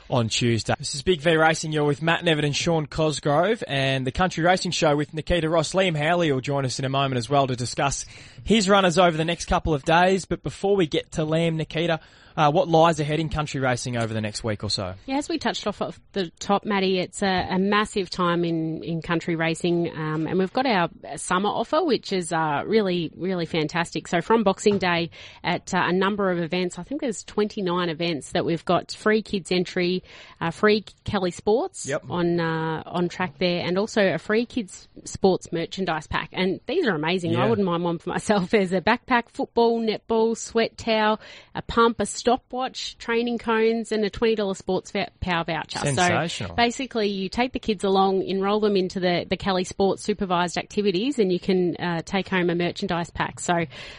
on 0.09 0.29
Tuesday. 0.29 0.73
This 0.79 0.95
is 0.95 1.03
Big 1.03 1.21
V 1.21 1.35
Racing. 1.35 1.71
You're 1.71 1.85
with 1.85 2.01
Matt 2.01 2.25
Nevin 2.25 2.43
and 2.43 2.55
Sean 2.55 2.87
Cosgrove 2.87 3.63
and 3.67 4.05
the 4.05 4.11
Country 4.11 4.43
Racing 4.43 4.71
Show 4.71 4.95
with 4.95 5.13
Nikita 5.13 5.47
Ross. 5.47 5.73
Liam 5.73 5.95
Howley 5.95 6.31
will 6.31 6.41
join 6.41 6.65
us 6.65 6.79
in 6.79 6.85
a 6.85 6.89
moment 6.89 7.19
as 7.19 7.29
well 7.29 7.45
to 7.45 7.55
discuss 7.55 8.07
his 8.43 8.67
runners 8.67 8.97
over 8.97 9.15
the 9.15 9.25
next 9.25 9.45
couple 9.45 9.75
of 9.75 9.83
days. 9.83 10.25
But 10.25 10.41
before 10.41 10.75
we 10.75 10.87
get 10.87 11.11
to 11.13 11.21
Liam, 11.21 11.53
Nikita, 11.53 11.99
uh, 12.37 12.51
what 12.51 12.67
lies 12.67 12.99
ahead 12.99 13.19
in 13.19 13.29
country 13.29 13.59
racing 13.61 13.97
over 13.97 14.13
the 14.13 14.21
next 14.21 14.43
week 14.43 14.63
or 14.63 14.69
so? 14.69 14.93
Yeah, 15.05 15.17
as 15.17 15.29
we 15.29 15.37
touched 15.37 15.67
off 15.67 15.81
of 15.81 15.99
the 16.13 16.31
top, 16.39 16.65
Maddie, 16.65 16.99
it's 16.99 17.21
a, 17.21 17.47
a 17.51 17.59
massive 17.59 18.09
time 18.09 18.43
in, 18.43 18.83
in 18.83 19.01
country 19.01 19.35
racing, 19.35 19.91
um, 19.95 20.27
and 20.27 20.37
we've 20.39 20.53
got 20.53 20.65
our 20.65 20.89
summer 21.17 21.49
offer, 21.49 21.83
which 21.83 22.11
is 22.11 22.31
uh, 22.33 22.63
really, 22.65 23.11
really 23.15 23.45
fantastic. 23.45 24.07
So 24.07 24.21
from 24.21 24.43
Boxing 24.43 24.77
Day 24.77 25.09
at 25.43 25.73
uh, 25.73 25.83
a 25.85 25.93
number 25.93 26.31
of 26.31 26.39
events, 26.39 26.77
I 26.79 26.83
think 26.83 27.01
there's 27.01 27.23
29 27.23 27.89
events 27.89 28.31
that 28.31 28.45
we've 28.45 28.65
got 28.65 28.91
free 28.91 29.21
kids 29.21 29.51
entry, 29.51 30.03
uh, 30.41 30.51
free 30.51 30.83
Kelly 31.03 31.31
Sports 31.31 31.85
Yep. 31.87 32.03
on 32.09 32.39
uh, 32.39 32.83
on 32.85 33.09
track 33.09 33.37
there, 33.37 33.65
and 33.65 33.77
also 33.77 34.13
a 34.13 34.17
free 34.17 34.45
kids 34.45 34.87
sports 35.03 35.51
merchandise 35.51 36.07
pack. 36.07 36.29
And 36.33 36.59
these 36.67 36.87
are 36.87 36.95
amazing. 36.95 37.35
I 37.35 37.47
wouldn't 37.49 37.65
mind 37.65 37.83
one 37.83 37.97
for 37.99 38.09
myself. 38.09 38.49
There's 38.55 38.73
a 38.73 38.81
backpack, 38.81 39.29
football, 39.29 39.79
netball, 39.81 40.37
sweat 40.37 40.77
towel, 40.77 41.19
a 41.53 41.61
pump, 41.61 41.99
a 41.99 42.05
stopwatch, 42.25 42.97
training 42.97 43.37
cones, 43.37 43.91
and 43.91 44.03
a 44.03 44.09
$20 44.09 44.57
sports 44.57 44.91
power 45.21 45.43
voucher. 45.43 45.77
Sensational. 45.77 46.49
So 46.49 46.55
basically, 46.55 47.07
you 47.09 47.29
take 47.29 47.51
the 47.53 47.59
kids 47.59 47.83
along, 47.83 48.23
enrol 48.23 48.59
them 48.59 48.75
into 48.75 48.99
the, 48.99 49.27
the 49.29 49.37
Kelly 49.37 49.63
Sports 49.63 50.01
supervised 50.01 50.57
activities, 50.57 51.19
and 51.19 51.31
you 51.31 51.39
can 51.39 51.75
uh, 51.77 52.01
take 52.03 52.27
home 52.27 52.49
a 52.49 52.55
merchandise 52.55 53.11
pack. 53.11 53.39
So 53.39 53.53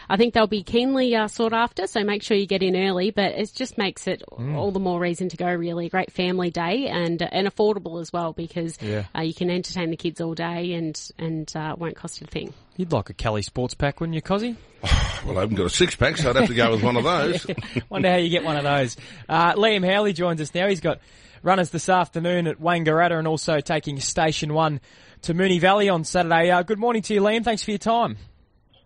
I 0.09 0.17
think 0.17 0.33
they'll 0.33 0.45
be 0.45 0.61
keenly 0.63 1.15
uh, 1.15 1.29
sought 1.29 1.53
after. 1.53 1.87
So 1.87 2.03
make 2.03 2.21
sure 2.21 2.35
you 2.35 2.47
get 2.47 2.61
in 2.63 2.75
early, 2.75 3.11
but 3.11 3.31
it 3.31 3.49
just 3.55 3.77
makes 3.77 4.07
it 4.07 4.23
Mm. 4.37 4.55
all 4.55 4.71
the 4.71 4.79
more 4.79 4.99
reason 4.99 5.29
to 5.29 5.37
go. 5.37 5.47
Really, 5.51 5.85
a 5.85 5.89
great 5.89 6.11
family 6.11 6.49
day 6.49 6.87
and 6.87 7.21
uh, 7.23 7.29
and 7.31 7.47
affordable 7.47 8.01
as 8.01 8.11
well 8.11 8.33
because 8.33 8.77
Yeah. 8.81 9.05
uh, 9.17 9.21
you 9.21 9.33
can 9.33 9.49
entertain 9.49 9.89
the 9.89 9.95
kids 9.97 10.19
all 10.19 10.33
day 10.35 10.73
and 10.73 10.99
and 11.17 11.51
uh, 11.55 11.71
it 11.73 11.79
won't 11.79 11.95
cost 11.95 12.21
a 12.21 12.25
thing. 12.27 12.53
You'd 12.77 12.91
like 12.91 13.09
a 13.09 13.13
Kelly 13.13 13.41
sports 13.41 13.73
pack, 13.73 13.99
wouldn't 13.99 14.15
you, 14.15 14.21
Cozzy? 14.21 14.55
Well, 15.25 15.39
I 15.39 15.41
haven't 15.41 15.55
got 15.57 15.65
a 15.65 15.69
six 15.69 15.93
pack, 15.95 16.15
so 16.15 16.29
I'd 16.29 16.35
have 16.37 16.47
to 16.47 16.53
go 16.53 16.71
with 16.71 16.83
one 16.83 16.95
of 16.95 17.03
those. 17.03 17.45
Wonder 17.89 18.11
how 18.11 18.17
you 18.17 18.29
get 18.29 18.45
one 18.45 18.55
of 18.55 18.63
those. 18.63 18.95
Uh, 19.27 19.53
Liam 19.55 19.85
Howley 19.85 20.13
joins 20.13 20.39
us 20.39 20.53
now. 20.53 20.69
He's 20.69 20.79
got 20.79 20.99
runners 21.41 21.71
this 21.71 21.89
afternoon 21.89 22.47
at 22.47 22.61
Wangaratta 22.61 23.17
and 23.17 23.27
also 23.27 23.59
taking 23.59 23.99
Station 23.99 24.53
1 24.53 24.79
to 25.23 25.33
Moonee 25.33 25.59
Valley 25.59 25.89
on 25.89 26.03
Saturday. 26.05 26.51
Uh, 26.51 26.61
good 26.61 26.77
morning 26.79 27.01
to 27.01 27.13
you, 27.15 27.19
Liam. 27.19 27.43
Thanks 27.43 27.63
for 27.63 27.71
your 27.71 27.77
time. 27.79 28.15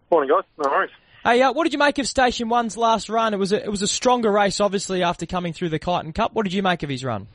Morning, 0.09 0.33
guys. 0.33 0.45
No 0.57 0.71
worries. 0.71 0.89
Hey, 1.23 1.41
uh, 1.43 1.51
what 1.51 1.65
did 1.65 1.73
you 1.73 1.79
make 1.79 1.99
of 1.99 2.07
Station 2.07 2.49
1's 2.49 2.75
last 2.75 3.09
run? 3.09 3.35
It 3.35 3.37
was 3.37 3.51
a, 3.51 3.63
it 3.63 3.69
was 3.69 3.83
a 3.83 3.87
stronger 3.87 4.31
race, 4.31 4.59
obviously, 4.59 5.03
after 5.03 5.27
coming 5.27 5.53
through 5.53 5.69
the 5.69 5.79
Kyneton 5.79 6.15
Cup. 6.15 6.33
What 6.33 6.43
did 6.43 6.53
you 6.53 6.63
make 6.63 6.81
of 6.81 6.89
his 6.89 7.03
run? 7.03 7.27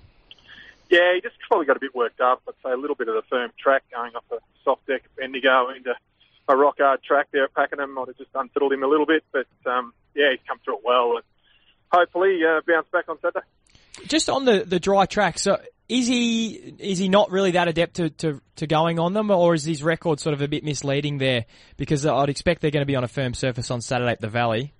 Yeah, 0.90 1.14
he 1.14 1.20
just 1.20 1.36
probably 1.48 1.66
got 1.66 1.76
a 1.76 1.80
bit 1.80 1.94
worked 1.94 2.20
up. 2.20 2.42
I'd 2.48 2.54
say 2.64 2.72
a 2.72 2.76
little 2.76 2.96
bit 2.96 3.08
of 3.08 3.14
the 3.14 3.22
firm 3.28 3.52
track 3.58 3.84
going 3.92 4.16
off 4.16 4.24
a 4.32 4.38
soft 4.64 4.86
deck 4.86 5.02
at 5.04 5.16
Bendigo 5.16 5.68
into 5.68 5.94
a 6.48 6.56
rock 6.56 6.76
hard 6.78 7.02
track 7.02 7.28
there 7.32 7.44
at 7.44 7.54
Pakenham 7.54 7.94
might 7.94 8.08
have 8.08 8.16
just 8.16 8.32
unfiddled 8.32 8.72
him 8.72 8.82
a 8.82 8.86
little 8.86 9.06
bit, 9.06 9.24
but 9.32 9.46
um, 9.70 9.92
yeah, 10.14 10.30
he's 10.30 10.40
come 10.46 10.58
through 10.64 10.76
it 10.78 10.84
well 10.84 11.16
and 11.16 11.24
hopefully 11.92 12.40
uh, 12.44 12.60
bounce 12.66 12.86
back 12.92 13.08
on 13.08 13.18
Saturday. 13.20 13.46
Just 14.06 14.28
on 14.28 14.44
the, 14.44 14.64
the 14.64 14.78
dry 14.78 15.06
track, 15.06 15.38
so 15.38 15.58
is 15.88 16.06
he 16.06 16.74
is 16.78 16.98
he 16.98 17.08
not 17.08 17.30
really 17.30 17.52
that 17.52 17.66
adept 17.68 17.94
to, 17.94 18.10
to, 18.10 18.40
to 18.56 18.66
going 18.66 18.98
on 18.98 19.14
them, 19.14 19.30
or 19.30 19.54
is 19.54 19.64
his 19.64 19.82
record 19.82 20.20
sort 20.20 20.34
of 20.34 20.42
a 20.42 20.48
bit 20.48 20.64
misleading 20.64 21.18
there? 21.18 21.46
Because 21.76 22.04
I'd 22.04 22.28
expect 22.28 22.60
they're 22.60 22.70
going 22.70 22.82
to 22.82 22.86
be 22.86 22.96
on 22.96 23.04
a 23.04 23.08
firm 23.08 23.32
surface 23.34 23.70
on 23.70 23.80
Saturday 23.80 24.12
at 24.12 24.20
the 24.20 24.28
Valley. 24.28 24.74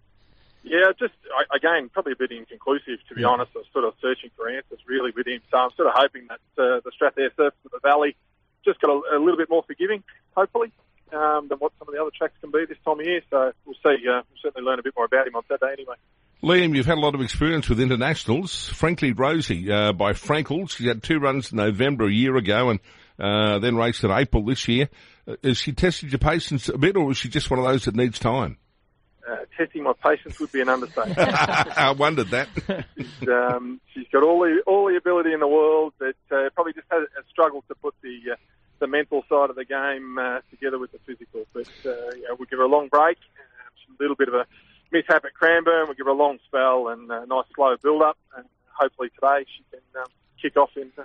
Yeah, 0.63 0.91
just 0.99 1.15
again, 1.55 1.89
probably 1.89 2.13
a 2.13 2.17
bit 2.17 2.33
inconclusive 2.33 2.99
to 3.09 3.15
be 3.15 3.23
Yeah. 3.23 3.29
honest. 3.29 3.53
I 3.55 3.59
was 3.61 3.67
sort 3.73 3.85
of 3.85 3.95
searching 4.03 4.31
for 4.37 4.49
answers 4.49 4.81
really 4.87 5.13
with 5.17 5.27
him, 5.27 5.41
so 5.51 5.59
I'm 5.59 5.71
sort 5.77 5.89
of 5.89 5.95
hoping 5.97 6.27
that 6.29 6.41
uh, 6.63 6.81
the 6.85 6.91
StrathAyr 6.91 7.31
surface 7.37 7.59
of 7.65 7.71
the 7.71 7.81
Valley 7.83 8.17
just 8.65 8.81
got 8.81 8.91
a, 8.91 9.17
a 9.17 9.19
little 9.19 9.37
bit 9.39 9.49
more 9.49 9.63
forgiving, 9.63 10.03
hopefully, 10.37 10.73
um, 11.13 11.49
than 11.49 11.59
what 11.59 11.73
some 11.79 11.89
of 11.89 11.95
the 11.95 12.01
other 12.01 12.11
tracks 12.17 12.35
can 12.41 12.51
be 12.51 12.65
this 12.69 12.79
time 12.85 13.01
of 13.01 13.07
year. 13.07 13.23
So 13.31 13.53
we'll 13.65 13.75
see. 13.77 14.07
Uh, 14.07 14.23
we'll 14.29 14.43
certainly 14.43 14.67
learn 14.69 14.79
a 14.79 14.83
bit 14.83 14.95
more 14.97 15.07
about 15.07 15.27
him 15.27 15.37
on 15.37 15.43
Saturday 15.49 15.73
anyway. 15.73 15.97
Liam, 16.43 16.77
you've 16.77 16.87
had 16.87 16.99
a 16.99 17.01
lot 17.01 17.15
of 17.15 17.21
experience 17.23 17.69
with 17.69 17.81
internationals. 17.81 18.69
Frankly 18.69 19.13
Rosie, 19.13 19.71
uh, 19.73 19.93
by 19.93 20.13
Frankel's, 20.13 20.73
she 20.73 20.87
had 20.87 21.03
two 21.03 21.19
runs 21.19 21.51
in 21.51 21.57
November 21.57 22.07
a 22.07 22.13
year 22.13 22.37
ago 22.37 22.71
and 22.71 22.81
uh, 23.19 23.59
then 23.59 23.77
raced 23.77 24.05
in 24.05 24.11
April 24.11 24.45
this 24.45 24.69
year. 24.69 24.91
Uh, 25.27 25.37
has 25.43 25.59
she 25.59 25.73
tested 25.73 26.13
your 26.13 26.19
patience 26.19 26.69
a 26.69 26.77
bit, 26.77 26.97
or 26.97 27.11
is 27.11 27.17
she 27.17 27.29
just 27.29 27.51
one 27.51 27.59
of 27.59 27.65
those 27.65 27.87
that 27.87 27.97
needs 27.97 28.19
time? 28.19 28.59
Uh, 29.29 29.39
testing 29.57 29.83
my 29.83 29.93
patience 30.05 30.39
would 30.39 30.53
be 30.53 30.61
an 30.61 30.69
understatement. 30.69 31.19
I 31.19 31.93
wondered 31.93 32.29
that. 32.29 32.49
she's, 32.97 33.29
um, 33.29 33.81
she's 33.93 34.07
got 34.13 34.23
all 34.23 34.41
the 34.41 34.63
all 34.67 34.87
the 34.89 34.97
ability 34.97 35.33
in 35.33 35.41
the 35.41 35.49
world, 35.49 35.95
but 35.99 36.15
uh, 36.31 36.49
probably 36.55 36.75
just 36.75 36.87
has, 36.91 37.03
has 37.17 37.25
struggled 37.29 37.65
to 37.69 37.75
put 37.75 37.95
the 38.03 38.33
uh, 38.33 38.37
the 38.79 38.87
mental 38.87 39.25
side 39.29 39.51
of 39.51 39.57
the 39.57 39.65
game 39.65 40.19
uh, 40.19 40.41
together 40.51 40.79
with 40.79 40.93
the 40.93 40.99
physical. 41.07 41.45
But 41.53 41.69
uh, 41.85 42.15
you 42.15 42.23
know, 42.23 42.37
we'll 42.39 42.47
give 42.51 42.59
her 42.59 42.65
a 42.65 42.69
long 42.69 42.89
break, 42.89 43.19
uh, 43.19 43.95
a 43.99 44.03
little 44.03 44.17
bit 44.17 44.29
of 44.29 44.35
a 44.35 44.47
mishap 44.93 45.25
at 45.25 45.35
Cranbourne. 45.35 45.87
We'll 45.87 45.95
give 45.95 46.07
her 46.07 46.13
a 46.13 46.17
long 46.17 46.39
spell 46.47 46.89
and 46.89 47.11
a 47.11 47.27
nice 47.27 47.47
slow 47.55 47.77
build 47.83 48.03
up, 48.03 48.19
and 48.37 48.47
hopefully 48.73 49.09
today 49.15 49.45
she 49.57 49.65
can 49.71 49.81
um, 50.01 50.09
kick 50.41 50.57
off 50.57 50.71
in 50.77 50.91
uh, 50.99 51.05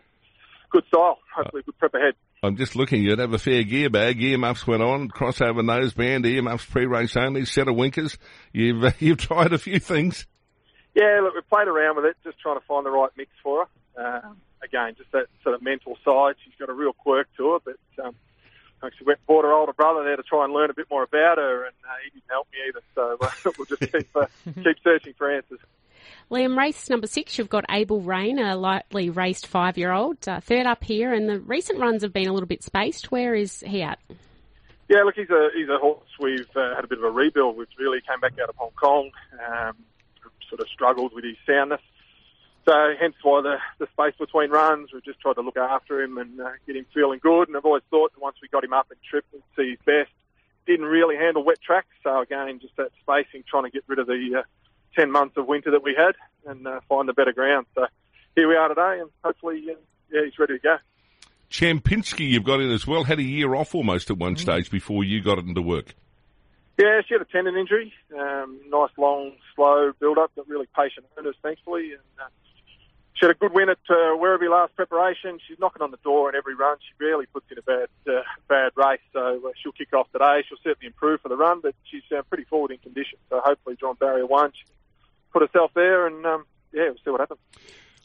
good 0.69 0.85
style. 0.87 1.19
Hopefully, 1.35 1.63
good 1.65 1.77
prep 1.77 1.93
ahead. 1.93 2.13
I'm 2.43 2.57
just 2.57 2.75
looking. 2.75 3.03
You'd 3.03 3.19
have 3.19 3.33
a 3.33 3.37
fair 3.37 3.63
gear 3.63 3.89
bag. 3.89 4.21
Earmuffs 4.21 4.65
went 4.65 4.81
on, 4.81 5.09
crossover 5.09 5.61
noseband, 5.61 6.25
earmuffs 6.25 6.65
pre-race 6.65 7.15
only, 7.15 7.45
set 7.45 7.67
of 7.67 7.75
winkers. 7.75 8.17
You've 8.51 8.83
uh, 8.83 8.91
you've 8.99 9.19
tried 9.19 9.53
a 9.53 9.59
few 9.59 9.79
things. 9.79 10.25
Yeah, 10.95 11.21
look, 11.23 11.35
we 11.35 11.41
played 11.41 11.67
around 11.67 11.95
with 11.95 12.05
it, 12.05 12.17
just 12.23 12.39
trying 12.39 12.59
to 12.59 12.65
find 12.65 12.85
the 12.85 12.89
right 12.89 13.11
mix 13.15 13.31
for 13.41 13.65
her. 13.95 14.25
Um, 14.25 14.37
again, 14.63 14.95
just 14.97 15.11
that 15.11 15.27
sort 15.43 15.55
of 15.55 15.61
mental 15.61 15.97
side. 16.03 16.35
She's 16.43 16.53
got 16.59 16.69
a 16.69 16.73
real 16.73 16.93
quirk 16.93 17.27
to 17.37 17.53
her, 17.53 17.59
but 17.63 18.05
um, 18.05 18.15
actually 18.83 19.07
went 19.07 19.19
and 19.19 19.27
brought 19.27 19.45
her 19.45 19.53
older 19.53 19.73
brother 19.73 20.03
there 20.03 20.15
to 20.15 20.23
try 20.23 20.43
and 20.43 20.53
learn 20.53 20.69
a 20.69 20.73
bit 20.73 20.87
more 20.89 21.03
about 21.03 21.37
her, 21.37 21.65
and 21.65 21.75
uh, 21.87 21.93
he 22.03 22.09
didn't 22.11 22.29
help 22.29 22.47
me 22.51 22.59
either. 22.67 22.81
So 22.95 23.17
uh, 23.21 23.51
we'll 23.57 23.65
just 23.65 23.91
keep 23.91 24.15
uh, 24.15 24.25
keep 24.63 24.77
searching 24.83 25.13
for 25.17 25.31
answers. 25.31 25.59
Liam, 26.29 26.57
race 26.57 26.89
number 26.89 27.07
six, 27.07 27.37
you've 27.37 27.49
got 27.49 27.65
Abel 27.69 28.01
Rain, 28.01 28.39
a 28.39 28.55
lightly 28.55 29.09
raced 29.09 29.47
five-year-old, 29.47 30.27
uh, 30.27 30.39
third 30.39 30.65
up 30.65 30.83
here, 30.83 31.13
and 31.13 31.27
the 31.27 31.39
recent 31.39 31.77
runs 31.79 32.03
have 32.03 32.13
been 32.13 32.27
a 32.27 32.33
little 32.33 32.47
bit 32.47 32.63
spaced. 32.63 33.11
Where 33.11 33.35
is 33.35 33.59
he 33.59 33.81
at? 33.81 33.99
Yeah, 34.89 35.03
look, 35.03 35.15
he's 35.15 35.29
a 35.29 35.49
he's 35.55 35.69
a 35.69 35.77
horse. 35.77 36.07
We've 36.19 36.47
uh, 36.55 36.75
had 36.75 36.83
a 36.83 36.87
bit 36.87 36.97
of 36.97 37.03
a 37.03 37.11
rebuild, 37.11 37.57
which 37.57 37.69
really 37.77 37.99
came 38.01 38.19
back 38.19 38.33
out 38.41 38.49
of 38.49 38.55
Hong 38.55 38.71
Kong. 38.71 39.11
Um, 39.45 39.75
sort 40.49 40.61
of 40.61 40.67
struggled 40.67 41.13
with 41.13 41.23
his 41.23 41.37
soundness, 41.47 41.81
so 42.65 42.93
hence 42.99 43.15
why 43.23 43.41
the 43.41 43.57
the 43.79 43.87
space 43.91 44.13
between 44.19 44.49
runs. 44.49 44.93
We've 44.93 45.03
just 45.03 45.19
tried 45.19 45.33
to 45.33 45.41
look 45.41 45.57
after 45.57 46.01
him 46.01 46.17
and 46.17 46.39
uh, 46.39 46.51
get 46.65 46.75
him 46.75 46.85
feeling 46.93 47.19
good. 47.21 47.47
And 47.47 47.57
I've 47.57 47.65
always 47.65 47.83
thought 47.89 48.13
that 48.13 48.21
once 48.21 48.37
we 48.41 48.47
got 48.47 48.63
him 48.63 48.73
up 48.73 48.87
and 48.91 48.99
tripped 49.09 49.33
and 49.33 49.41
see 49.55 49.71
his 49.71 49.79
best, 49.85 50.11
didn't 50.65 50.85
really 50.85 51.15
handle 51.15 51.43
wet 51.43 51.61
tracks. 51.61 51.87
So 52.03 52.21
again, 52.21 52.59
just 52.59 52.75
that 52.77 52.91
spacing, 53.01 53.43
trying 53.49 53.63
to 53.63 53.69
get 53.69 53.83
rid 53.87 53.99
of 53.99 54.07
the 54.07 54.39
uh, 54.39 54.43
ten 54.95 55.11
months 55.11 55.37
of 55.37 55.47
winter 55.47 55.71
that 55.71 55.83
we 55.83 55.95
had 55.97 56.15
and 56.45 56.67
uh, 56.67 56.79
find 56.87 57.09
a 57.09 57.13
better 57.13 57.33
ground. 57.33 57.65
So 57.75 57.87
here 58.35 58.47
we 58.47 58.55
are 58.55 58.69
today, 58.69 58.99
and 59.01 59.09
hopefully, 59.23 59.63
uh, 59.69 59.75
yeah, 60.11 60.25
he's 60.25 60.37
ready 60.39 60.57
to 60.57 60.59
go. 60.59 60.77
Champinski, 61.49 62.29
you've 62.29 62.45
got 62.45 62.61
in 62.61 62.71
as 62.71 62.87
well. 62.87 63.03
Had 63.03 63.19
a 63.19 63.23
year 63.23 63.55
off 63.55 63.75
almost 63.75 64.09
at 64.09 64.17
one 64.17 64.37
stage 64.37 64.71
before 64.71 65.03
you 65.03 65.21
got 65.21 65.37
it 65.37 65.45
into 65.45 65.61
work. 65.61 65.93
Yeah, 66.79 67.01
she 67.05 67.13
had 67.13 67.21
a 67.21 67.25
tendon 67.25 67.57
injury. 67.57 67.93
Um, 68.17 68.61
nice, 68.69 68.89
long, 68.97 69.33
slow 69.53 69.91
build-up, 69.99 70.31
but 70.35 70.47
really 70.47 70.67
patient 70.75 71.05
owners, 71.19 71.35
thankfully. 71.43 71.91
And 71.91 72.01
uh, 72.19 72.29
she 73.21 73.27
had 73.27 73.35
a 73.35 73.37
good 73.37 73.53
win 73.53 73.69
at 73.69 73.77
uh, 73.87 74.17
Werribee 74.17 74.49
last 74.49 74.75
preparation. 74.75 75.37
She's 75.47 75.59
knocking 75.59 75.83
on 75.83 75.91
the 75.91 75.97
door 75.97 76.27
in 76.29 76.35
every 76.35 76.55
run. 76.55 76.77
She 76.79 77.03
rarely 77.03 77.27
puts 77.27 77.45
in 77.51 77.59
a 77.59 77.61
bad 77.61 77.87
uh, 78.07 78.23
bad 78.47 78.71
race, 78.75 78.99
so 79.13 79.39
uh, 79.45 79.51
she'll 79.61 79.73
kick 79.73 79.93
off 79.93 80.11
today. 80.11 80.43
She'll 80.49 80.57
certainly 80.63 80.87
improve 80.87 81.21
for 81.21 81.29
the 81.29 81.37
run, 81.37 81.61
but 81.61 81.75
she's 81.83 82.01
uh, 82.11 82.23
pretty 82.23 82.45
forward 82.45 82.71
in 82.71 82.79
condition. 82.79 83.19
So 83.29 83.39
hopefully, 83.45 83.77
John 83.79 83.95
barrier 83.99 84.25
won't 84.25 84.55
put 85.31 85.43
herself 85.43 85.69
there, 85.75 86.07
and 86.07 86.25
um, 86.25 86.45
yeah, 86.73 86.85
we'll 86.85 86.95
see 87.05 87.11
what 87.11 87.19
happens. 87.19 87.39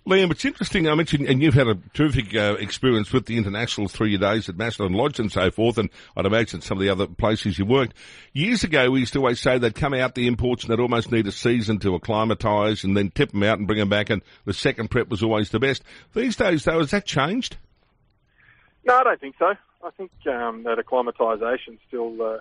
Liam, 0.07 0.31
it's 0.31 0.45
interesting. 0.45 0.89
I 0.89 0.95
mentioned, 0.95 1.27
and 1.27 1.43
you've 1.43 1.55
had 1.55 1.67
a 1.67 1.75
terrific 1.93 2.33
uh, 2.33 2.55
experience 2.61 3.13
with 3.13 3.27
the 3.27 3.37
international 3.37 3.89
through 3.89 4.07
your 4.07 4.21
days 4.21 4.49
at 4.49 4.57
Macedon 4.57 4.93
Lodge 4.93 5.19
and 5.19 5.33
so 5.33 5.51
forth, 5.51 5.79
and 5.79 5.91
I'd 6.17 6.27
imagine 6.27 6.61
some 6.61 6.79
of 6.79 6.83
the 6.83 6.91
other 6.91 7.09
places 7.09 7.59
you 7.59 7.67
worked. 7.67 7.95
Years 8.33 8.63
ago, 8.63 8.89
we 8.89 9.01
used 9.01 9.15
to 9.15 9.19
always 9.19 9.41
say 9.41 9.59
they'd 9.59 9.75
come 9.75 9.95
out 9.95 10.15
the 10.15 10.29
imports 10.29 10.63
and 10.63 10.71
they'd 10.71 10.81
almost 10.81 11.11
need 11.11 11.27
a 11.27 11.33
season 11.33 11.81
to 11.81 11.97
acclimatise 11.97 12.85
and 12.85 12.97
then 12.97 13.11
tip 13.11 13.33
them 13.33 13.43
out 13.43 13.59
and 13.59 13.67
bring 13.67 13.81
them 13.81 13.89
back, 13.89 14.09
and 14.09 14.23
the 14.45 14.55
second 14.55 14.93
prep 14.93 15.09
was 15.09 15.25
always 15.25 15.51
the 15.51 15.59
best. 15.59 15.83
These 16.15 16.37
days, 16.37 16.63
though, 16.63 16.79
has 16.79 16.93
that 16.93 17.05
changed? 17.05 17.57
No, 18.85 18.99
I 18.99 19.03
don't 19.03 19.21
think 19.21 19.35
so. 19.41 19.55
I 19.83 19.91
think 19.97 20.13
um, 20.29 20.63
that 20.63 20.79
acclimatisation 20.79 21.79
still 21.89 22.23
uh, 22.23 22.39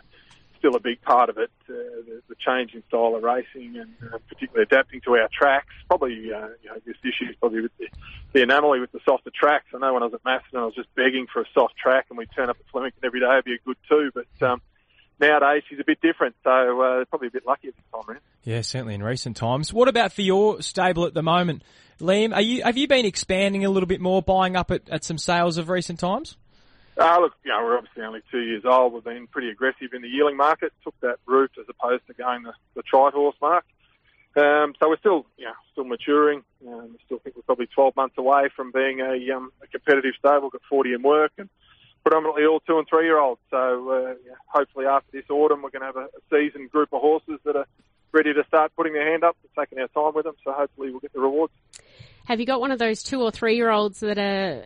still 0.66 0.76
a 0.76 0.80
big 0.80 1.02
part 1.02 1.30
of 1.30 1.38
it. 1.38 1.52
Uh, 1.70 1.74
the, 1.74 2.22
the 2.30 2.36
change 2.36 2.74
in 2.74 2.84
style 2.88 3.16
of 3.16 3.22
racing 3.22 3.78
and 3.78 3.94
uh, 4.12 4.18
particularly 4.28 4.64
adapting 4.64 5.00
to 5.02 5.12
our 5.12 5.30
tracks. 5.32 5.74
Probably, 5.88 6.34
uh, 6.34 6.50
you 6.64 6.70
know, 6.70 6.78
this 6.86 6.96
issue 7.04 7.30
is 7.30 7.36
probably 7.40 7.62
with 7.62 7.72
the, 7.78 7.88
the 8.34 8.42
anomaly 8.42 8.80
with 8.80 8.92
the 8.92 9.00
softer 9.06 9.32
tracks. 9.34 9.66
I 9.76 9.78
know 9.78 9.94
when 9.94 10.02
I 10.02 10.08
was 10.08 10.16
at 10.16 10.26
Macedon, 10.26 10.60
I 10.60 10.66
was 10.66 10.74
just 10.74 10.94
begging 10.96 11.28
for 11.32 11.42
a 11.42 11.46
soft 11.54 11.76
track, 11.78 12.08
and 12.10 12.18
we'd 12.18 12.30
turn 12.36 12.50
up 12.50 12.58
at 12.60 12.66
Flemington 12.72 13.02
every 13.04 13.20
day. 13.20 13.32
It'd 13.32 13.46
be 13.46 13.54
a 13.54 13.60
good 13.66 13.78
too, 13.88 14.12
but. 14.14 14.48
Um, 14.48 14.62
Nowadays, 15.18 15.64
she's 15.70 15.80
a 15.80 15.86
bit 15.86 16.02
different, 16.02 16.36
so 16.44 16.52
uh, 16.52 17.06
probably 17.06 17.30
a 17.30 17.32
bit 17.32 17.46
luckier 17.48 17.72
this 17.72 17.80
time 17.90 18.04
around. 18.06 18.22
Yeah, 18.44 18.60
certainly 18.60 18.96
in 18.96 19.02
recent 19.02 19.38
times. 19.38 19.72
What 19.72 19.88
about 19.88 20.12
for 20.12 20.22
your 20.22 20.62
stable 20.62 21.06
at 21.06 21.14
the 21.14 21.24
moment, 21.24 21.64
Liam? 22.02 22.36
Are 22.36 22.42
you 22.42 22.64
have 22.64 22.76
you 22.76 22.90
been 22.90 23.06
expanding 23.06 23.64
a 23.64 23.70
little 23.70 23.88
bit 23.88 24.02
more, 24.02 24.22
buying 24.22 24.58
up 24.58 24.72
at, 24.72 24.90
at 24.90 25.06
some 25.06 25.18
sales 25.18 25.58
of 25.58 25.70
recent 25.70 26.00
times? 26.02 26.36
Uh, 26.98 27.20
look, 27.20 27.34
you 27.44 27.52
know, 27.52 27.62
we're 27.64 27.78
obviously 27.78 28.04
only 28.04 28.22
two 28.32 28.40
years 28.40 28.64
old. 28.66 28.94
We've 28.94 29.04
been 29.04 29.28
pretty 29.28 29.50
aggressive 29.50 29.94
in 29.94 30.02
the 30.02 30.08
yearling 30.08 30.38
market, 30.38 30.72
took 30.84 30.98
that 31.02 31.18
route 31.26 31.52
as 31.60 31.66
opposed 31.68 32.08
to 32.08 32.14
going 32.14 32.44
the, 32.44 32.54
the 32.74 32.84
tri 32.84 33.10
horse 33.12 33.36
mark. 33.42 33.66
Um, 34.38 34.76
so 34.80 34.90
we're 34.90 35.00
still, 35.00 35.26
you 35.38 35.46
know, 35.46 35.54
still 35.72 35.86
maturing. 35.86 36.44
Um, 36.68 36.96
I 37.00 37.06
still 37.06 37.20
think 37.20 37.36
we're 37.36 37.44
probably 37.44 37.68
12 37.68 37.96
months 37.96 38.18
away 38.18 38.50
from 38.56 38.72
being 38.72 39.00
a, 39.02 39.32
um, 39.36 39.52
a 39.62 39.68
competitive 39.68 40.14
stable. 40.20 40.44
We've 40.44 40.54
got 40.54 40.62
40 40.70 40.94
in 40.94 41.02
work 41.04 41.32
and 41.38 41.50
predominantly 42.04 42.46
all 42.46 42.60
two 42.62 42.78
and 42.78 42.88
three 42.88 43.06
year 43.06 43.20
olds. 43.20 43.42
So 43.50 43.90
uh, 43.90 44.16
yeah, 44.26 44.36
hopefully 44.48 44.86
after 44.86 45.12
this 45.12 45.30
autumn, 45.30 45.62
we're 45.62 45.72
going 45.72 45.82
to 45.82 45.88
have 45.88 45.98
a, 45.98 46.06
a 46.06 46.22
seasoned 46.30 46.72
group 46.72 46.90
of 46.94 47.02
horses 47.02 47.40
that 47.46 47.56
are 47.56 47.68
ready 48.12 48.34
to 48.34 48.44
start 48.48 48.72
putting 48.76 48.94
their 48.94 49.10
hand 49.10 49.24
up. 49.24 49.36
We're 49.44 49.64
taking 49.64 49.80
our 49.80 49.88
time 49.90 50.16
with 50.16 50.26
them, 50.26 50.36
so 50.44 50.54
hopefully 50.54 50.92
we'll 50.92 51.00
get 51.00 51.14
the 51.14 51.20
rewards. 51.20 51.54
Have 52.26 52.40
you 52.40 52.48
got 52.48 52.60
one 52.60 52.72
of 52.72 52.80
those 52.80 53.04
two 53.04 53.22
or 53.22 53.30
three 53.30 53.56
year 53.56 53.70
olds 53.70 54.00
that 54.00 54.18
are 54.18 54.64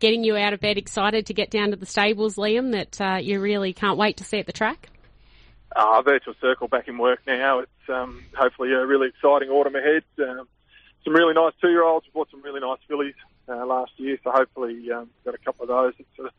getting 0.00 0.24
you 0.24 0.36
out 0.36 0.52
of 0.52 0.60
bed 0.60 0.76
excited 0.76 1.26
to 1.26 1.34
get 1.34 1.50
down 1.50 1.70
to 1.70 1.76
the 1.76 1.86
stables, 1.86 2.34
Liam, 2.34 2.72
that 2.72 3.00
uh, 3.00 3.18
you 3.18 3.40
really 3.40 3.72
can't 3.72 3.96
wait 3.96 4.16
to 4.16 4.24
see 4.24 4.38
at 4.38 4.46
the 4.46 4.52
track? 4.52 4.88
Uh, 5.74 6.02
virtual 6.02 6.34
circle 6.40 6.66
back 6.66 6.88
in 6.88 6.98
work 6.98 7.20
now. 7.26 7.60
It's 7.60 7.88
um, 7.88 8.24
hopefully 8.36 8.72
a 8.72 8.84
really 8.84 9.08
exciting 9.08 9.50
autumn 9.50 9.76
ahead. 9.76 10.02
Um, 10.18 10.48
some 11.04 11.14
really 11.14 11.34
nice 11.34 11.52
two-year-olds. 11.60 12.06
We 12.06 12.12
bought 12.12 12.30
some 12.30 12.42
really 12.42 12.60
nice 12.60 12.78
fillies 12.88 13.14
uh, 13.48 13.64
last 13.64 13.92
year, 13.98 14.18
so 14.24 14.32
hopefully 14.32 14.90
um, 14.90 15.08
got 15.24 15.34
a 15.34 15.38
couple 15.38 15.62
of 15.62 15.68
those 15.68 15.94
of 16.18 16.32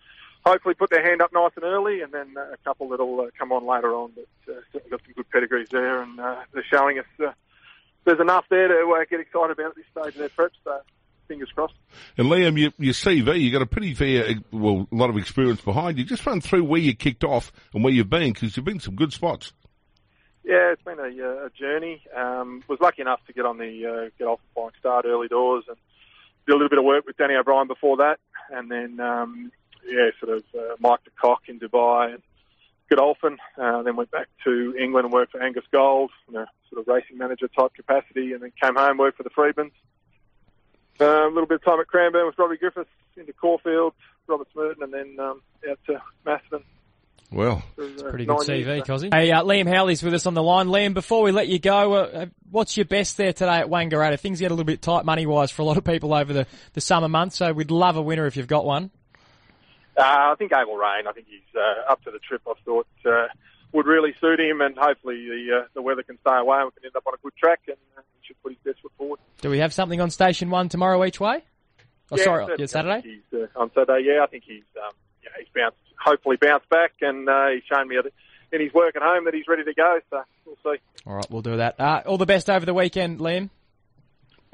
hopefully 0.45 0.75
put 0.75 0.89
their 0.89 1.03
hand 1.03 1.21
up 1.21 1.31
nice 1.33 1.51
and 1.55 1.63
early, 1.63 2.01
and 2.01 2.11
then 2.11 2.35
uh, 2.37 2.53
a 2.53 2.57
couple 2.65 2.89
that'll 2.89 3.21
uh, 3.21 3.29
come 3.37 3.51
on 3.51 3.65
later 3.65 3.93
on. 3.93 4.11
But 4.15 4.53
uh, 4.53 4.59
certainly 4.73 4.91
got 4.91 5.01
some 5.05 5.13
good 5.13 5.29
pedigrees 5.29 5.69
there, 5.71 6.01
and 6.01 6.19
uh, 6.19 6.37
they're 6.53 6.65
showing 6.69 6.99
us 6.99 7.05
uh, 7.19 7.31
there's 8.07 8.19
enough 8.19 8.45
there 8.49 8.67
to 8.69 8.95
uh, 8.99 9.05
get 9.09 9.19
excited 9.19 9.51
about 9.51 9.71
at 9.71 9.75
this 9.75 9.85
stage 9.91 10.13
of 10.13 10.19
their 10.19 10.29
prep. 10.29 10.51
So 10.63 10.79
fingers 11.27 11.49
crossed. 11.53 11.75
And 12.17 12.27
Liam, 12.27 12.57
you, 12.57 12.71
your 12.77 12.93
CV, 12.93 13.39
you 13.39 13.51
got 13.51 13.61
a 13.61 13.67
pretty 13.67 13.93
fair, 13.93 14.35
well, 14.51 14.87
a 14.91 14.95
lot 14.95 15.09
of 15.09 15.17
experience 15.17 15.61
behind 15.61 15.97
you. 15.97 16.05
Just 16.05 16.25
run 16.25 16.41
through 16.41 16.63
where 16.63 16.79
you 16.79 16.95
kicked 16.95 17.23
off 17.23 17.51
and 17.73 17.83
where 17.83 17.93
you've 17.93 18.09
been, 18.09 18.33
because 18.33 18.55
you've 18.55 18.65
been 18.65 18.79
some 18.79 18.95
good 18.95 19.11
spots. 19.11 19.51
Yeah, 20.43 20.71
it's 20.71 20.81
been 20.83 20.99
a, 20.99 21.03
uh, 21.03 21.47
a 21.47 21.49
journey. 21.49 22.01
Um, 22.15 22.63
was 22.69 22.79
lucky 22.79 23.01
enough 23.01 23.19
to 23.27 23.33
get 23.33 23.45
on 23.45 23.57
the 23.57 23.85
uh, 23.85 24.09
get 24.17 24.27
off 24.27 24.39
the 24.39 24.53
flying 24.53 24.71
start 24.79 25.03
early 25.05 25.27
doors 25.27 25.65
and 25.67 25.75
did 26.45 26.53
a 26.53 26.55
little 26.55 26.69
bit 26.69 26.79
of 26.79 26.85
work 26.85 27.05
with 27.05 27.17
Danny 27.17 27.35
O'Brien 27.35 27.67
before 27.67 27.97
that, 27.97 28.19
and 28.49 28.71
then 28.71 28.97
um, 29.01 29.51
yeah, 29.85 30.09
sort 30.23 30.37
of 30.37 30.43
uh, 30.57 30.75
Mike 30.79 31.03
de 31.03 31.09
Kock 31.21 31.41
in 31.49 31.59
Dubai 31.59 32.13
and 32.13 32.23
Godolphin. 32.89 33.37
Uh, 33.57 33.81
then 33.83 33.95
went 33.95 34.11
back 34.11 34.27
to 34.43 34.75
England 34.79 35.05
and 35.05 35.13
worked 35.13 35.31
for 35.31 35.41
Angus 35.41 35.65
Gold 35.71 36.11
in 36.29 36.35
a 36.35 36.47
sort 36.69 36.81
of 36.81 36.87
racing 36.87 37.17
manager 37.17 37.47
type 37.47 37.73
capacity, 37.73 38.33
and 38.33 38.41
then 38.41 38.51
came 38.61 38.75
home 38.75 38.97
worked 38.97 39.17
for 39.17 39.23
the 39.23 39.29
Freedmans. 39.29 39.71
Uh, 40.99 41.27
a 41.27 41.29
little 41.29 41.45
bit 41.45 41.55
of 41.55 41.63
time 41.63 41.79
at 41.79 41.87
Cranbourne 41.87 42.25
with 42.25 42.37
Robbie 42.39 42.57
Griffiths 42.57 42.89
into 43.15 43.33
Caulfield, 43.33 43.93
Robert 44.27 44.47
Smerdon, 44.55 44.83
and 44.83 44.93
then 44.93 45.19
um, 45.19 45.41
out 45.69 45.79
to 45.85 46.01
Macedon. 46.25 46.63
Well, 47.31 47.61
it's 47.77 48.01
pretty 48.03 48.25
good 48.25 48.37
CV, 48.37 48.85
Cozzy. 48.85 49.13
Hey, 49.13 49.31
uh, 49.31 49.43
Liam 49.43 49.67
Howley's 49.67 50.01
with 50.01 50.13
us 50.13 50.25
on 50.25 50.33
the 50.33 50.41
line. 50.41 50.67
Liam, 50.67 50.93
before 50.93 51.23
we 51.23 51.31
let 51.31 51.49
you 51.49 51.59
go, 51.59 51.93
uh, 51.93 52.25
what's 52.49 52.77
your 52.77 52.85
best 52.85 53.17
there 53.17 53.33
today 53.33 53.57
at 53.57 53.67
Wangaratta? 53.67 54.17
Things 54.17 54.39
get 54.39 54.49
a 54.49 54.53
little 54.53 54.65
bit 54.65 54.81
tight 54.81 55.03
money-wise 55.03 55.51
for 55.51 55.61
a 55.61 55.65
lot 55.65 55.75
of 55.75 55.83
people 55.83 56.13
over 56.13 56.31
the, 56.31 56.47
the 56.73 56.79
summer 56.79 57.09
months, 57.09 57.35
so 57.35 57.51
we'd 57.51 57.69
love 57.69 57.97
a 57.97 58.01
winner 58.01 58.25
if 58.27 58.37
you've 58.37 58.47
got 58.47 58.65
one. 58.65 58.91
Uh, 59.97 60.03
I 60.03 60.35
think 60.37 60.51
Abel 60.53 60.75
Rain. 60.75 61.07
I 61.07 61.11
think 61.11 61.27
he's 61.27 61.55
uh, 61.55 61.91
up 61.91 62.03
to 62.03 62.11
the 62.11 62.19
trip. 62.19 62.41
I 62.47 62.53
thought 62.63 62.87
uh, 63.05 63.27
would 63.73 63.85
really 63.87 64.13
suit 64.21 64.39
him, 64.39 64.61
and 64.61 64.77
hopefully 64.77 65.25
the 65.27 65.61
uh, 65.61 65.67
the 65.73 65.81
weather 65.81 66.03
can 66.03 66.17
stay 66.19 66.37
away 66.37 66.57
and 66.59 66.65
we 66.65 66.71
can 66.71 66.85
end 66.85 66.95
up 66.95 67.03
on 67.07 67.13
a 67.13 67.17
good 67.23 67.35
track, 67.35 67.61
and 67.67 67.77
uh, 67.97 68.01
he 68.19 68.27
should 68.27 68.41
put 68.43 68.51
his 68.51 68.59
best 68.63 68.81
foot 68.81 68.91
forward. 68.97 69.19
Do 69.41 69.49
we 69.49 69.59
have 69.59 69.73
something 69.73 69.99
on 69.99 70.09
station 70.09 70.49
one 70.49 70.69
tomorrow 70.69 71.03
each 71.03 71.19
way? 71.19 71.43
Oh, 72.11 72.17
yeah, 72.17 72.23
sorry, 72.23 72.55
yeah, 72.57 72.65
Saturday. 72.67 73.01
He's, 73.01 73.39
uh, 73.39 73.59
on 73.59 73.69
Saturday, 73.73 74.05
yeah. 74.07 74.23
I 74.23 74.27
think 74.27 74.43
he's 74.45 74.63
um, 74.77 74.93
yeah, 75.23 75.29
he's 75.39 75.49
bounced, 75.53 75.77
hopefully 75.99 76.37
bounced 76.39 76.69
back, 76.69 76.93
and 77.01 77.27
uh, 77.27 77.47
he's 77.53 77.63
shown 77.63 77.87
me 77.87 77.97
that 78.01 78.13
in 78.53 78.61
his 78.61 78.73
work 78.73 78.95
at 78.95 79.01
home 79.01 79.25
that 79.25 79.33
he's 79.33 79.47
ready 79.47 79.63
to 79.63 79.73
go. 79.73 79.99
So 80.09 80.23
we'll 80.45 80.55
see. 80.63 80.81
All 81.05 81.15
right, 81.15 81.25
we'll 81.29 81.41
do 81.41 81.57
that. 81.57 81.79
Uh, 81.79 82.03
all 82.05 82.17
the 82.17 82.25
best 82.25 82.49
over 82.49 82.65
the 82.65 82.73
weekend, 82.73 83.19
Liam. 83.19 83.49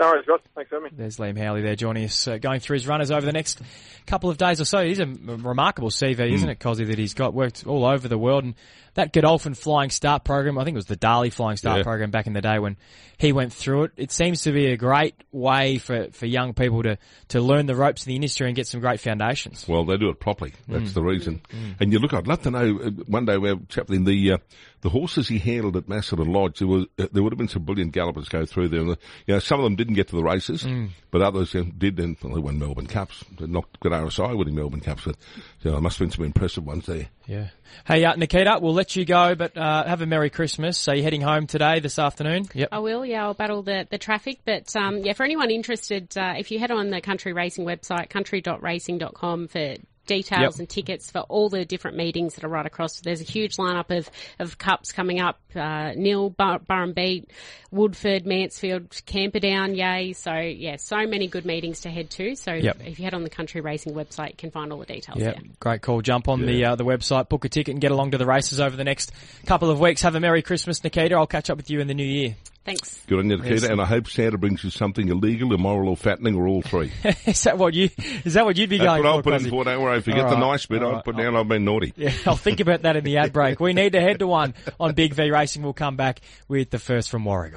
No 0.04 0.10
worries, 0.10 0.26
guys. 0.28 0.40
Thanks 0.54 0.70
for 0.70 0.76
having 0.76 0.92
me. 0.92 0.98
There's 0.98 1.18
Liam 1.18 1.38
Howley 1.38 1.62
there 1.62 1.76
joining 1.78 2.04
us, 2.04 2.28
uh, 2.28 2.38
going 2.38 2.60
through 2.60 2.74
his 2.76 2.88
runners 2.88 3.10
over 3.10 3.26
the 3.26 3.32
next 3.32 3.62
couple 4.06 4.30
of 4.30 4.38
days 4.38 4.60
or 4.60 4.66
so. 4.66 4.84
He's 4.86 5.00
a 5.00 5.04
m- 5.04 5.42
remarkable 5.46 5.90
CV, 5.90 6.34
isn't 6.34 6.50
it, 6.50 6.60
Cozzy, 6.60 6.86
that 6.88 6.98
he's 6.98 7.14
got 7.14 7.34
worked 7.34 7.66
all 7.66 7.86
over 7.86 8.08
the 8.10 8.18
world. 8.18 8.44
And 8.44 8.56
that 8.96 9.14
Godolphin 9.14 9.54
Flying 9.54 9.90
Start 9.90 10.24
program, 10.26 10.58
I 10.58 10.66
think 10.66 10.76
it 10.76 10.78
was 10.78 10.86
the 10.88 10.98
Darley 10.98 11.30
Flying 11.30 11.56
Start 11.58 11.78
Yeah. 11.78 11.84
program 11.84 12.12
back 12.12 12.28
in 12.28 12.34
the 12.34 12.42
day 12.42 12.60
when 12.60 12.76
he 13.18 13.32
went 13.32 13.54
through 13.54 13.86
it. 13.86 13.92
It 13.96 14.12
seems 14.12 14.42
to 14.42 14.52
be 14.52 14.68
a 14.68 14.78
great 14.78 15.16
way 15.32 15.78
for, 15.78 16.10
for 16.12 16.26
young 16.26 16.54
people 16.54 16.84
to, 16.84 16.98
to 17.30 17.40
learn 17.42 17.66
the 17.66 17.76
ropes 17.76 18.02
of 18.02 18.08
the 18.08 18.16
industry 18.16 18.48
and 18.48 18.56
get 18.58 18.68
some 18.68 18.82
great 18.82 19.00
foundations. 19.00 19.66
Well, 19.68 19.86
they 19.86 19.96
do 19.98 20.10
it 20.10 20.20
properly. 20.20 20.54
That's 20.68 20.92
Mm. 20.92 20.94
the 20.96 21.02
reason. 21.02 21.42
And 21.80 21.94
you 21.94 22.00
look, 22.00 22.14
I'd 22.14 22.28
love 22.28 22.42
to 22.44 22.52
know. 22.52 22.80
Uh, 22.84 22.90
one 23.08 23.26
day 23.26 23.38
we 23.38 23.48
have 23.50 23.68
Chaplin 23.70 24.04
the 24.04 24.34
uh, 24.34 24.38
the 24.84 24.90
horses 24.90 25.28
he 25.30 25.40
handled 25.40 25.76
at 25.78 25.88
Macedon 25.88 26.32
Lodge. 26.32 26.60
There 26.60 26.68
was 26.68 26.86
uh, 27.00 27.08
there 27.12 27.24
would 27.24 27.32
have 27.32 27.38
been 27.38 27.48
some 27.48 27.64
brilliant 27.64 27.94
gallopers 27.94 28.30
go 28.30 28.46
through 28.46 28.68
there. 28.68 28.82
You 28.82 28.96
know, 29.28 29.40
some 29.40 29.60
of 29.60 29.64
them 29.64 29.76
didn't 29.76 29.96
get 29.96 30.10
to 30.10 30.16
the 30.16 30.24
races, 30.24 30.64
Mm. 30.64 30.90
but 31.10 31.22
others 31.22 31.56
uh, 31.56 31.64
did. 31.78 32.00
And 32.00 32.18
well, 32.22 32.34
they 32.36 32.40
won 32.42 32.60
Melbourne 32.60 32.88
Cups. 32.88 33.24
They 33.40 33.48
knocked 33.48 33.80
good 33.80 33.94
RSI 33.94 34.38
winning 34.38 34.56
Melbourne 34.56 34.82
Cups. 34.82 35.06
But 35.06 35.16
you 35.62 35.66
know, 35.66 35.72
there 35.72 35.82
must 35.82 35.98
have 35.98 36.06
been 36.08 36.16
some 36.16 36.26
impressive 36.26 36.66
ones 36.66 36.86
there. 36.86 37.08
Yeah. 37.26 37.48
Hey, 37.88 38.04
uh, 38.04 38.16
Nikita, 38.16 38.60
we'll 38.62 38.74
let 38.74 38.96
you 38.98 39.06
go, 39.06 39.34
but 39.36 39.58
uh, 39.58 39.86
have 39.86 40.02
a 40.02 40.06
Merry 40.06 40.30
Christmas. 40.30 40.78
So 40.78 40.94
you're 40.94 41.04
heading 41.06 41.22
home 41.22 41.48
today, 41.48 41.80
this 41.80 41.98
afternoon? 41.98 42.46
Yep. 42.54 42.70
I 42.72 42.80
will, 42.80 43.06
yeah, 43.06 43.24
I'll 43.24 43.34
battle 43.34 43.64
the, 43.64 43.88
the 43.90 43.98
traffic. 43.98 44.40
But 44.46 44.76
um, 44.76 44.98
yeah, 45.00 45.14
for 45.14 45.24
anyone 45.24 45.50
interested, 45.50 46.16
uh, 46.18 46.34
if 46.38 46.52
you 46.52 46.60
head 46.60 46.72
on 46.72 46.90
the 46.90 47.00
country 47.00 47.32
racing 47.32 47.66
website, 47.66 48.10
country.racing.com 48.10 49.48
for 49.48 49.76
details 50.06 50.56
Yep. 50.56 50.60
and 50.60 50.70
tickets 50.70 51.10
for 51.12 51.20
all 51.22 51.50
the 51.50 51.64
different 51.66 51.96
meetings 51.98 52.36
that 52.36 52.44
are 52.44 52.50
right 52.50 52.66
across. 52.66 53.00
There's 53.00 53.22
a 53.22 53.26
huge 53.26 53.56
lineup 53.58 53.96
of, 53.98 54.10
of 54.40 54.58
cups 54.58 54.92
coming 54.92 55.20
up. 55.20 55.40
Uh, 55.56 55.94
Nil, 55.96 56.30
Bur- 56.30 56.60
Burrumbeet, 56.60 57.28
Woodford, 57.72 58.26
Mansfield, 58.26 58.90
Camperdown, 59.06 59.76
Yea. 59.76 60.14
So 60.14 60.34
yeah, 60.34 60.76
so 60.78 61.08
many 61.08 61.28
good 61.28 61.46
meetings 61.46 61.82
to 61.82 61.90
head 61.90 62.10
to. 62.12 62.36
So 62.36 62.54
Yep. 62.54 62.82
if 62.86 63.00
you 63.00 63.06
head 63.06 63.14
on 63.14 63.24
the 63.24 63.30
country 63.30 63.62
racing 63.62 63.94
website, 63.94 64.30
you 64.30 64.36
can 64.38 64.52
find 64.52 64.72
all 64.74 64.80
the 64.80 64.86
details 64.86 65.20
Yeah, 65.20 65.32
there. 65.32 65.42
great 65.60 65.82
call. 65.82 66.02
Jump 66.02 66.28
on 66.28 66.46
the 66.46 66.66
uh, 66.66 66.76
the 66.76 66.86
website, 66.86 67.30
book 67.30 67.46
a 67.46 67.50
ticket, 67.50 67.72
and 67.74 67.82
get 67.82 67.92
along 67.92 68.12
to 68.12 68.18
the 68.18 68.26
races 68.26 68.60
over 68.60 68.76
the 68.76 68.84
next 68.84 69.12
couple 69.46 69.70
of 69.70 69.80
weeks. 69.80 70.02
Have 70.02 70.16
a 70.16 70.20
Merry 70.20 70.42
Christmas, 70.42 70.84
Nikita. 70.84 71.16
I'll 71.16 71.28
catch 71.28 71.50
up 71.50 71.58
with 71.58 71.70
you 71.70 71.80
in 71.80 71.88
the 71.88 71.94
new 71.94 72.06
year. 72.06 72.36
Thanks. 72.66 73.04
Good 73.08 73.20
on 73.20 73.30
you, 73.30 73.44
Yes. 73.44 73.64
And 73.64 73.82
I 73.82 73.86
hope 73.86 74.08
Santa 74.08 74.38
brings 74.38 74.64
you 74.64 74.70
something 74.70 75.10
illegal, 75.10 75.54
immoral, 75.54 75.90
or 75.90 75.98
fattening, 75.98 76.36
or 76.36 76.48
all 76.48 76.62
three. 76.62 76.94
is 77.26 77.44
that 77.44 77.58
what 77.58 77.74
you? 77.74 77.90
Is 78.24 78.36
that 78.36 78.46
what 78.46 78.56
you'd 78.58 78.70
be 78.70 78.78
That's 78.78 78.88
going 78.88 79.04
what 79.04 79.10
I'll 79.10 79.18
for? 79.18 79.32
put 79.32 79.42
in 79.42 79.50
for. 79.50 79.64
Don't 79.66 79.82
worry. 79.82 80.02
Forget 80.02 80.26
All 80.26 80.30
the 80.32 80.38
nice 80.38 80.66
bit. 80.66 80.82
All 80.82 80.96
I'll 80.96 81.02
put 81.02 81.18
down 81.18 81.36
I've 81.36 81.48
been 81.50 81.66
naughty. 81.66 81.94
Yeah, 82.04 82.14
I'll 82.26 82.38
think 82.38 82.62
about 82.62 82.84
that 82.84 82.96
in 82.96 83.04
the 83.04 83.18
ad 83.18 83.34
break. 83.34 83.60
We 83.60 83.74
need 83.74 83.94
to 83.94 84.02
head 84.02 84.20
to 84.20 84.28
one 84.28 84.54
on 84.80 84.94
Big 84.94 85.14
V 85.14 85.30
Racing. 85.30 85.62
We'll 85.62 85.74
come 85.74 85.96
back 85.98 86.22
with 86.48 86.70
the 86.70 86.80
first 86.80 87.10
from 87.10 87.26
Warragul. 87.26 87.52